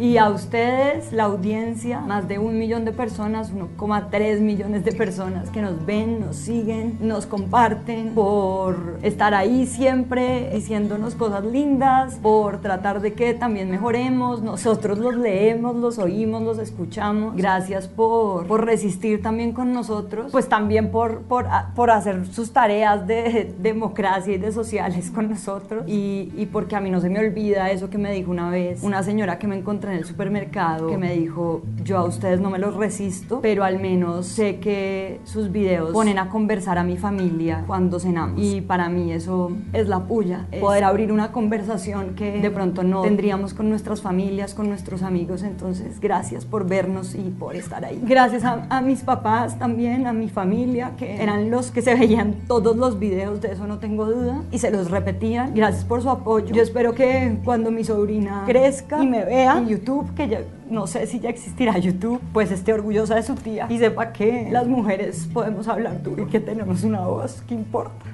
Y 0.01 0.17
a 0.17 0.29
ustedes, 0.29 1.13
la 1.13 1.25
audiencia, 1.25 1.99
más 1.99 2.27
de 2.27 2.39
un 2.39 2.57
millón 2.57 2.85
de 2.85 2.91
personas, 2.91 3.53
1,3 3.53 4.39
millones 4.39 4.83
de 4.83 4.93
personas 4.93 5.51
que 5.51 5.61
nos 5.61 5.85
ven, 5.85 6.21
nos 6.21 6.37
siguen, 6.37 6.97
nos 7.01 7.27
comparten, 7.27 8.15
por 8.15 8.97
estar 9.03 9.35
ahí 9.35 9.67
siempre 9.67 10.49
diciéndonos 10.51 11.13
cosas 11.13 11.45
lindas, 11.45 12.15
por 12.15 12.61
tratar 12.61 13.01
de 13.01 13.13
que 13.13 13.35
también 13.35 13.69
mejoremos. 13.69 14.41
Nosotros 14.41 14.97
los 14.97 15.15
leemos, 15.15 15.75
los 15.75 15.99
oímos, 15.99 16.41
los 16.41 16.57
escuchamos. 16.57 17.35
Gracias 17.35 17.87
por, 17.87 18.47
por 18.47 18.65
resistir 18.65 19.21
también 19.21 19.51
con 19.51 19.71
nosotros, 19.71 20.31
pues 20.31 20.49
también 20.49 20.89
por, 20.89 21.21
por, 21.21 21.45
por 21.75 21.91
hacer 21.91 22.25
sus 22.25 22.51
tareas 22.51 23.05
de 23.05 23.53
democracia 23.59 24.33
y 24.33 24.39
de 24.39 24.51
sociales 24.51 25.11
con 25.11 25.29
nosotros. 25.29 25.83
Y, 25.85 26.31
y 26.35 26.47
porque 26.51 26.75
a 26.75 26.81
mí 26.81 26.89
no 26.89 26.99
se 27.01 27.09
me 27.09 27.19
olvida 27.19 27.69
eso 27.69 27.91
que 27.91 27.99
me 27.99 28.11
dijo 28.11 28.31
una 28.31 28.49
vez 28.49 28.81
una 28.81 29.03
señora 29.03 29.37
que 29.37 29.45
me 29.45 29.55
encontré 29.55 29.90
en 29.91 29.97
el 29.97 30.05
supermercado 30.05 30.87
que 30.87 30.97
me 30.97 31.13
dijo, 31.13 31.61
yo 31.83 31.97
a 31.97 32.03
ustedes 32.03 32.39
no 32.39 32.49
me 32.49 32.59
los 32.59 32.75
resisto, 32.75 33.39
pero 33.41 33.63
al 33.63 33.79
menos 33.79 34.25
sé 34.25 34.59
que 34.59 35.19
sus 35.23 35.51
videos 35.51 35.91
ponen 35.91 36.17
a 36.17 36.29
conversar 36.29 36.77
a 36.77 36.83
mi 36.83 36.97
familia 36.97 37.63
cuando 37.67 37.99
cenamos. 37.99 38.41
Y 38.41 38.61
para 38.61 38.89
mí 38.89 39.11
eso 39.11 39.51
es 39.73 39.87
la 39.87 40.01
puya, 40.01 40.47
es 40.51 40.61
poder 40.61 40.83
abrir 40.83 41.11
una 41.11 41.31
conversación 41.31 42.15
que 42.15 42.39
de 42.39 42.51
pronto 42.51 42.83
no 42.83 43.01
tendríamos 43.01 43.53
con 43.53 43.69
nuestras 43.69 44.01
familias, 44.01 44.53
con 44.53 44.67
nuestros 44.69 45.03
amigos. 45.03 45.43
Entonces, 45.43 45.99
gracias 45.99 46.45
por 46.45 46.67
vernos 46.67 47.15
y 47.15 47.29
por 47.29 47.55
estar 47.55 47.83
ahí. 47.85 48.01
Gracias 48.03 48.43
a, 48.43 48.65
a 48.69 48.81
mis 48.81 49.01
papás 49.01 49.59
también, 49.59 50.07
a 50.07 50.13
mi 50.13 50.29
familia, 50.29 50.91
que 50.97 51.21
eran 51.21 51.51
los 51.51 51.71
que 51.71 51.81
se 51.81 51.95
veían 51.95 52.35
todos 52.47 52.75
los 52.77 52.99
videos, 52.99 53.41
de 53.41 53.51
eso 53.51 53.67
no 53.67 53.79
tengo 53.79 54.05
duda, 54.05 54.43
y 54.51 54.59
se 54.59 54.71
los 54.71 54.89
repetían. 54.89 55.53
Gracias 55.53 55.83
por 55.83 56.01
su 56.01 56.09
apoyo. 56.09 56.53
Yo 56.53 56.61
espero 56.61 56.93
que 56.93 57.37
cuando 57.43 57.71
mi 57.71 57.83
sobrina 57.83 58.43
crezca 58.45 59.03
y 59.03 59.07
me 59.07 59.25
vea 59.25 59.57
en 59.57 59.67
YouTube, 59.67 59.80
YouTube, 59.81 60.13
que 60.15 60.27
ya 60.27 60.41
no 60.69 60.87
sé 60.87 61.07
si 61.07 61.19
ya 61.19 61.29
existirá 61.29 61.77
YouTube, 61.77 62.21
pues 62.33 62.51
esté 62.51 62.73
orgullosa 62.73 63.15
de 63.15 63.23
su 63.23 63.35
tía 63.35 63.67
y 63.69 63.79
sepa 63.79 64.13
que 64.13 64.47
las 64.51 64.67
mujeres 64.67 65.27
podemos 65.33 65.67
hablar 65.67 66.01
duro 66.03 66.23
y 66.23 66.27
que 66.27 66.39
tenemos 66.39 66.83
una 66.83 67.01
voz 67.01 67.41
que 67.47 67.55
importa. 67.55 68.05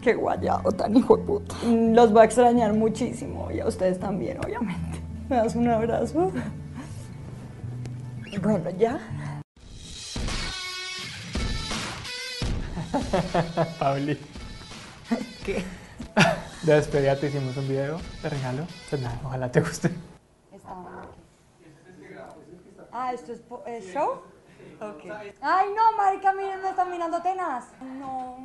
Qué 0.00 0.14
guayado 0.14 0.72
tan 0.72 0.96
hijo 0.96 1.18
de 1.18 1.24
puta. 1.24 1.54
Los 1.66 2.16
va 2.16 2.22
a 2.22 2.24
extrañar 2.24 2.72
muchísimo 2.72 3.50
y 3.50 3.60
a 3.60 3.66
ustedes 3.66 3.98
también, 3.98 4.38
obviamente. 4.42 4.98
¿Me 5.28 5.36
das 5.36 5.54
un 5.54 5.68
abrazo? 5.68 6.32
Bueno, 8.42 8.70
ya. 8.78 8.98
Pauli. 13.78 14.29
¿Qué? 15.50 15.64
De 16.62 16.74
despedida 16.76 17.18
te 17.18 17.26
hicimos 17.26 17.56
un 17.56 17.68
video 17.68 18.00
de 18.22 18.28
regalo. 18.28 18.66
Pues 18.88 19.02
nada, 19.02 19.18
ojalá 19.24 19.50
te 19.50 19.60
guste. 19.60 19.90
Ah, 22.92 23.12
¿esto 23.12 23.32
es, 23.66 23.92
show? 23.92 24.22
Ok. 24.80 25.04
Ay, 25.40 25.68
no, 25.76 25.96
marica, 25.96 26.32
miren, 26.32 26.62
me 26.62 26.70
están 26.70 26.90
mirando 26.90 27.20
tenaz. 27.22 27.66
No, 27.98 28.36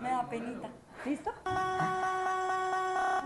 me 0.00 0.10
da 0.10 0.28
penita. 0.28 0.68
¿Listo? 1.04 1.32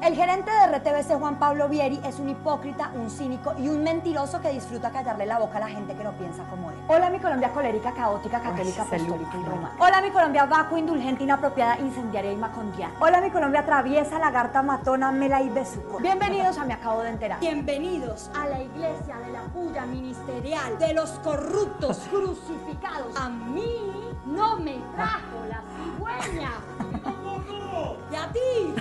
El 0.03 0.17
gerente 0.17 0.51
de 0.51 0.79
RTBC, 0.79 1.17
Juan 1.21 1.39
Pablo 1.39 1.69
Vieri, 1.69 2.01
es 2.05 2.19
un 2.19 2.29
hipócrita, 2.29 2.91
un 2.93 3.09
cínico 3.09 3.55
y 3.57 3.69
un 3.69 3.85
mentiroso 3.85 4.41
que 4.41 4.49
disfruta 4.49 4.91
callarle 4.91 5.27
la 5.27 5.39
boca 5.39 5.59
a 5.59 5.61
la 5.61 5.69
gente 5.69 5.95
que 5.95 6.03
no 6.03 6.11
piensa 6.15 6.43
como 6.51 6.73
él. 6.73 6.77
Hola, 6.89 7.09
mi 7.09 7.21
Colombia 7.21 7.53
colérica, 7.53 7.93
caótica, 7.93 8.41
católica, 8.41 8.83
apostólica 8.83 9.31
y 9.41 9.45
romana. 9.45 9.77
Hola, 9.79 10.03
mi 10.03 10.11
Colombia 10.11 10.45
vacua, 10.47 10.77
indulgente, 10.77 11.23
inapropiada, 11.23 11.79
incendiaria 11.79 12.33
y 12.33 12.37
macondiana. 12.37 12.95
Hola, 12.99 13.21
mi 13.21 13.31
Colombia 13.31 13.65
traviesa, 13.65 14.19
lagarta, 14.19 14.61
matona, 14.61 15.13
mela 15.13 15.41
y 15.41 15.51
besuco. 15.51 15.99
Bienvenidos 15.99 16.59
a 16.59 16.65
Me 16.65 16.75
Acabo 16.75 17.03
de 17.03 17.11
Enterar. 17.11 17.39
Bienvenidos 17.39 18.29
a 18.35 18.49
la 18.49 18.61
iglesia 18.61 19.19
de 19.19 19.31
la 19.31 19.43
puya 19.53 19.87
ministerial 19.87 20.81
de 20.81 20.95
los 20.95 21.11
corruptos 21.21 21.99
crucificados. 22.11 23.17
A 23.17 23.29
mí 23.29 24.13
no 24.27 24.59
me 24.59 24.81
trajo 24.97 25.47
la 25.49 25.63
cigüeña. 25.77 26.51
¿Y 28.11 28.17
a 28.17 28.33
ti? 28.33 28.75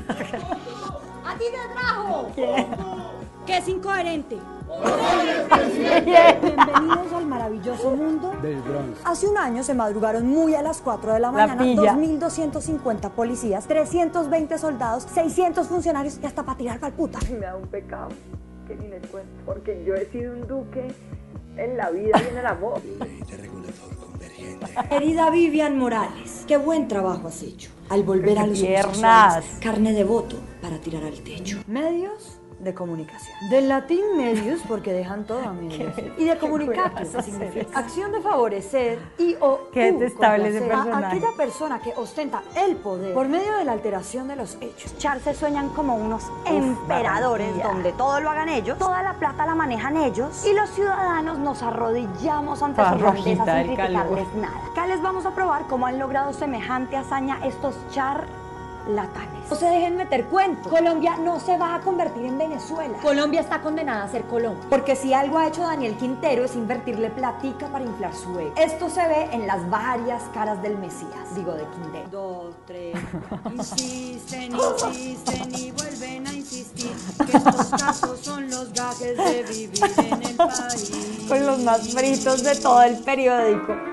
¿A 1.41 1.43
ti 1.43 1.49
te 1.49 1.57
trajo? 1.73 2.29
Que 3.47 3.57
es 3.57 3.67
incoherente. 3.67 4.37
Bienvenidos 6.05 7.13
al 7.13 7.25
maravilloso 7.25 7.95
mundo 7.95 8.31
Del 8.43 8.61
Bronx. 8.61 8.99
Hace 9.03 9.27
un 9.27 9.39
año 9.39 9.63
se 9.63 9.73
madrugaron 9.73 10.27
muy 10.27 10.53
a 10.53 10.61
las 10.61 10.81
4 10.81 11.13
de 11.13 11.19
la 11.19 11.31
mañana 11.31 11.57
pilla. 11.57 11.95
2.250 11.95 13.09
policías, 13.09 13.65
320 13.65 14.59
soldados, 14.59 15.07
600 15.11 15.67
funcionarios 15.67 16.19
y 16.21 16.27
hasta 16.27 16.43
para 16.43 16.59
tirar 16.59 16.79
para 16.79 16.95
puta. 16.95 17.17
Me 17.31 17.39
da 17.39 17.55
un 17.55 17.67
pecado 17.67 18.09
que 18.67 18.75
ni 18.75 18.87
les 18.87 19.03
cuento, 19.07 19.31
porque 19.43 19.83
yo 19.83 19.95
he 19.95 20.05
sido 20.11 20.33
un 20.33 20.47
duque 20.47 20.93
en 21.57 21.75
la 21.75 21.89
vida 21.89 22.21
y 22.23 22.27
en 22.33 22.37
el 22.37 22.45
amor. 22.45 22.79
Querida 24.89 25.31
Vivian 25.31 25.79
Morales, 25.79 26.43
qué 26.47 26.57
buen 26.57 26.87
trabajo 26.87 27.29
has 27.29 27.41
hecho. 27.41 27.71
Al 27.89 28.03
volver 28.03 28.37
a 28.37 28.45
los 28.45 28.59
Piernas. 28.59 29.43
carne 29.59 29.91
de 29.91 30.03
voto 30.03 30.37
para 30.61 30.77
tirar 30.79 31.03
al 31.03 31.19
techo. 31.21 31.63
Medios 31.67 32.41
de 32.63 32.73
comunicación. 32.73 33.35
Del 33.49 33.67
latín 33.67 34.01
medios 34.17 34.61
porque 34.67 34.93
dejan 34.93 35.25
todo 35.25 35.39
a 35.39 35.53
medios. 35.53 35.93
Y 36.17 36.25
de 36.25 36.37
que 36.37 36.79
hacer 36.79 37.23
significa 37.23 37.79
acción 37.79 38.11
de 38.11 38.21
favorecer 38.21 38.99
y 39.17 39.35
o 39.39 39.61
ese 39.73 40.15
complacer 40.15 40.71
a 40.71 41.09
aquella 41.09 41.31
persona 41.35 41.79
que 41.79 41.93
ostenta 41.95 42.43
el 42.55 42.75
poder 42.75 43.13
por 43.13 43.27
medio 43.27 43.55
de 43.57 43.65
la 43.65 43.71
alteración 43.71 44.27
de 44.27 44.35
los 44.35 44.57
hechos. 44.61 44.95
Char 44.97 45.19
se 45.21 45.33
sueñan 45.33 45.69
como 45.69 45.95
unos 45.95 46.23
emperadores 46.45 46.81
emperadores 46.81 47.47
donde 47.63 47.71
donde 47.71 47.93
todo 47.93 48.19
lo 48.19 48.29
hagan 48.29 48.49
ellos, 48.49 48.77
toda 48.77 49.01
la 49.01 49.13
plata 49.13 49.45
la 49.45 49.55
manejan 49.55 49.97
ellos 49.97 50.45
y 50.45 50.53
los 50.53 50.69
ciudadanos 50.69 51.39
nos 51.39 51.63
arrodillamos 51.63 52.61
ante 52.61 52.81
Pa' 52.81 52.93
su 52.93 52.99
grandeza 52.99 53.45
sin 53.45 53.75
criticarles 53.75 54.27
nada. 54.35 54.61
Acá 54.71 54.87
les 54.87 55.01
vamos 55.01 55.25
a 55.25 55.33
probar 55.33 55.67
cómo 55.67 55.87
han 55.87 55.97
logrado 55.97 56.33
semejante 56.33 56.97
hazaña 56.97 57.39
estos 57.45 57.75
charlatanes. 58.85 59.49
No 59.49 59.55
se 59.55 59.65
dejen 59.65 59.97
meter 59.97 60.25
cuentos. 60.25 60.71
Colombia 60.71 61.17
no 61.17 61.39
se 61.39 61.57
va 61.57 61.75
a 61.75 61.81
convertir 61.81 62.25
en 62.25 62.37
Venezuela. 62.37 62.97
Colombia 63.01 63.41
está 63.41 63.61
condenada 63.61 64.03
a 64.03 64.07
ser 64.07 64.23
Colombia. 64.23 64.65
Porque 64.69 64.95
si 64.95 65.13
algo 65.13 65.37
ha 65.37 65.47
hecho 65.47 65.61
Daniel 65.61 65.95
Quintero 65.95 66.45
es 66.45 66.55
invertirle 66.55 67.09
platica 67.09 67.67
para 67.67 67.83
inflar 67.83 68.13
su 68.15 68.37
ego. 68.39 68.53
Esto 68.57 68.89
se 68.89 69.05
ve 69.07 69.29
en 69.31 69.47
las 69.47 69.69
varias 69.69 70.23
caras 70.33 70.61
del 70.61 70.77
Mesías, 70.77 71.35
digo 71.35 71.53
de 71.53 71.65
Quintero. 71.65 72.09
Dos, 72.11 72.55
tres. 72.65 72.97
Insisten, 73.53 74.53
insisten 74.53 75.55
y 75.55 75.71
vuelven 75.71 76.27
a 76.27 76.33
insistir 76.33 76.91
que 77.29 77.37
estos 77.37 77.67
casos 77.67 78.19
son 78.21 78.49
los 78.49 78.71
gajes 78.73 79.17
de 79.17 79.43
vivir 79.43 79.83
en 79.97 80.23
el 80.23 80.35
país. 80.35 81.25
Con 81.27 81.45
los 81.45 81.59
más 81.59 81.93
fritos 81.93 82.43
de 82.43 82.55
todo 82.55 82.81
el 82.83 82.97
periódico. 82.99 83.90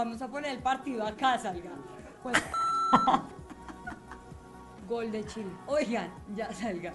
Vamos 0.00 0.22
a 0.22 0.28
poner 0.28 0.52
el 0.52 0.62
partido 0.62 1.06
acá, 1.06 1.38
salga. 1.38 1.72
Pues. 2.22 2.42
Gol 4.88 5.12
de 5.12 5.26
Chile. 5.26 5.50
Oigan, 5.66 6.10
ya 6.34 6.50
salga. 6.54 6.94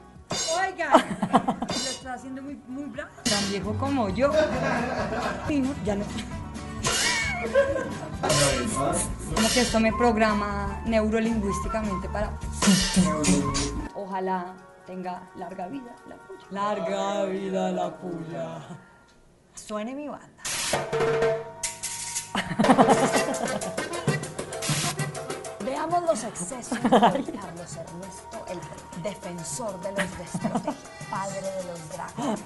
Oigan, 0.60 0.92
lo 1.70 1.76
está 1.76 2.14
haciendo 2.16 2.42
muy, 2.42 2.56
muy 2.68 2.86
bravo. 2.86 3.12
Tan 3.24 3.48
viejo 3.52 3.76
como 3.78 4.10
yo. 4.10 4.32
Ya 5.86 5.96
no. 5.96 6.04
Como 9.36 9.50
que 9.54 9.62
esto 9.62 9.80
me 9.80 9.94
programa 9.94 10.82
neurolingüísticamente 10.88 12.10
para. 12.10 12.32
Ojalá 13.94 14.56
tenga 14.88 15.30
larga 15.36 15.68
vida 15.68 15.96
la 16.10 16.16
puya. 16.16 16.48
Larga 16.50 17.26
vida 17.26 17.72
la 17.72 17.96
puya. 17.98 18.66
Suene 19.54 19.94
mi 19.94 20.08
banda. 20.08 21.35
Veamos 25.66 26.04
los 26.04 26.24
excesos 26.24 26.82
de 26.82 26.90
Carlos 26.90 27.78
Ernesto, 27.78 28.46
el 28.48 28.60
defensor 29.04 29.80
de 29.82 29.92
los 29.92 30.18
desprotegidos, 30.18 30.76
padre 31.10 31.42
de 31.42 31.64
los 31.64 31.90
dragones. 31.90 32.40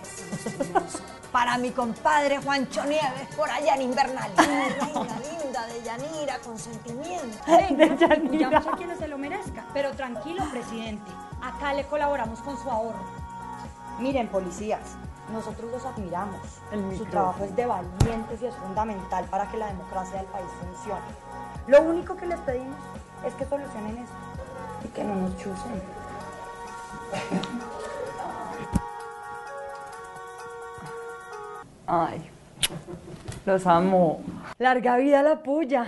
Para 1.32 1.58
mi 1.58 1.71
compadre 1.71 2.39
Juancho 2.39 2.84
Nieves, 2.86 3.28
por 3.36 3.49
allá 3.49 3.75
en 3.75 3.82
Invernal. 3.84 4.32
Reina 4.38 5.19
linda 5.19 5.65
de 5.67 5.84
Yanira, 5.84 6.39
con 6.39 6.58
sentimiento. 6.58 7.38
Venga, 7.45 7.86
apoyamos 8.15 8.67
a 8.67 8.71
quien 8.71 8.97
se 8.97 9.08
lo 9.08 9.17
merezca. 9.17 9.65
Pero 9.73 9.91
tranquilo, 9.91 10.43
presidente. 10.49 11.12
Acá 11.41 11.73
le 11.73 11.86
colaboramos 11.86 12.39
con 12.39 12.58
su 12.58 12.69
ahorro. 12.69 13.04
Miren, 13.99 14.28
policías, 14.30 14.95
nosotros 15.31 15.71
los 15.71 15.85
admiramos. 15.85 16.41
Su 16.97 17.05
trabajo 17.05 17.43
es 17.43 17.55
de 17.55 17.65
valientes 17.65 18.41
y 18.41 18.45
es 18.45 18.55
fundamental 18.55 19.25
para 19.25 19.49
que 19.49 19.57
la 19.57 19.67
democracia 19.67 20.17
del 20.17 20.27
país 20.27 20.47
funcione. 20.59 21.01
Lo 21.67 21.81
único 21.81 22.15
que 22.15 22.25
les 22.25 22.39
pedimos 22.39 22.77
es 23.25 23.33
que 23.35 23.45
solucionen 23.45 23.97
esto 23.97 24.15
y 24.83 24.87
que 24.89 25.03
no 25.03 25.15
nos 25.15 25.37
chusen. 25.37 25.81
Ay, 31.87 32.29
los 33.45 33.65
amo. 33.65 34.21
Larga 34.59 34.97
vida 34.97 35.23
la 35.23 35.41
puya. 35.41 35.87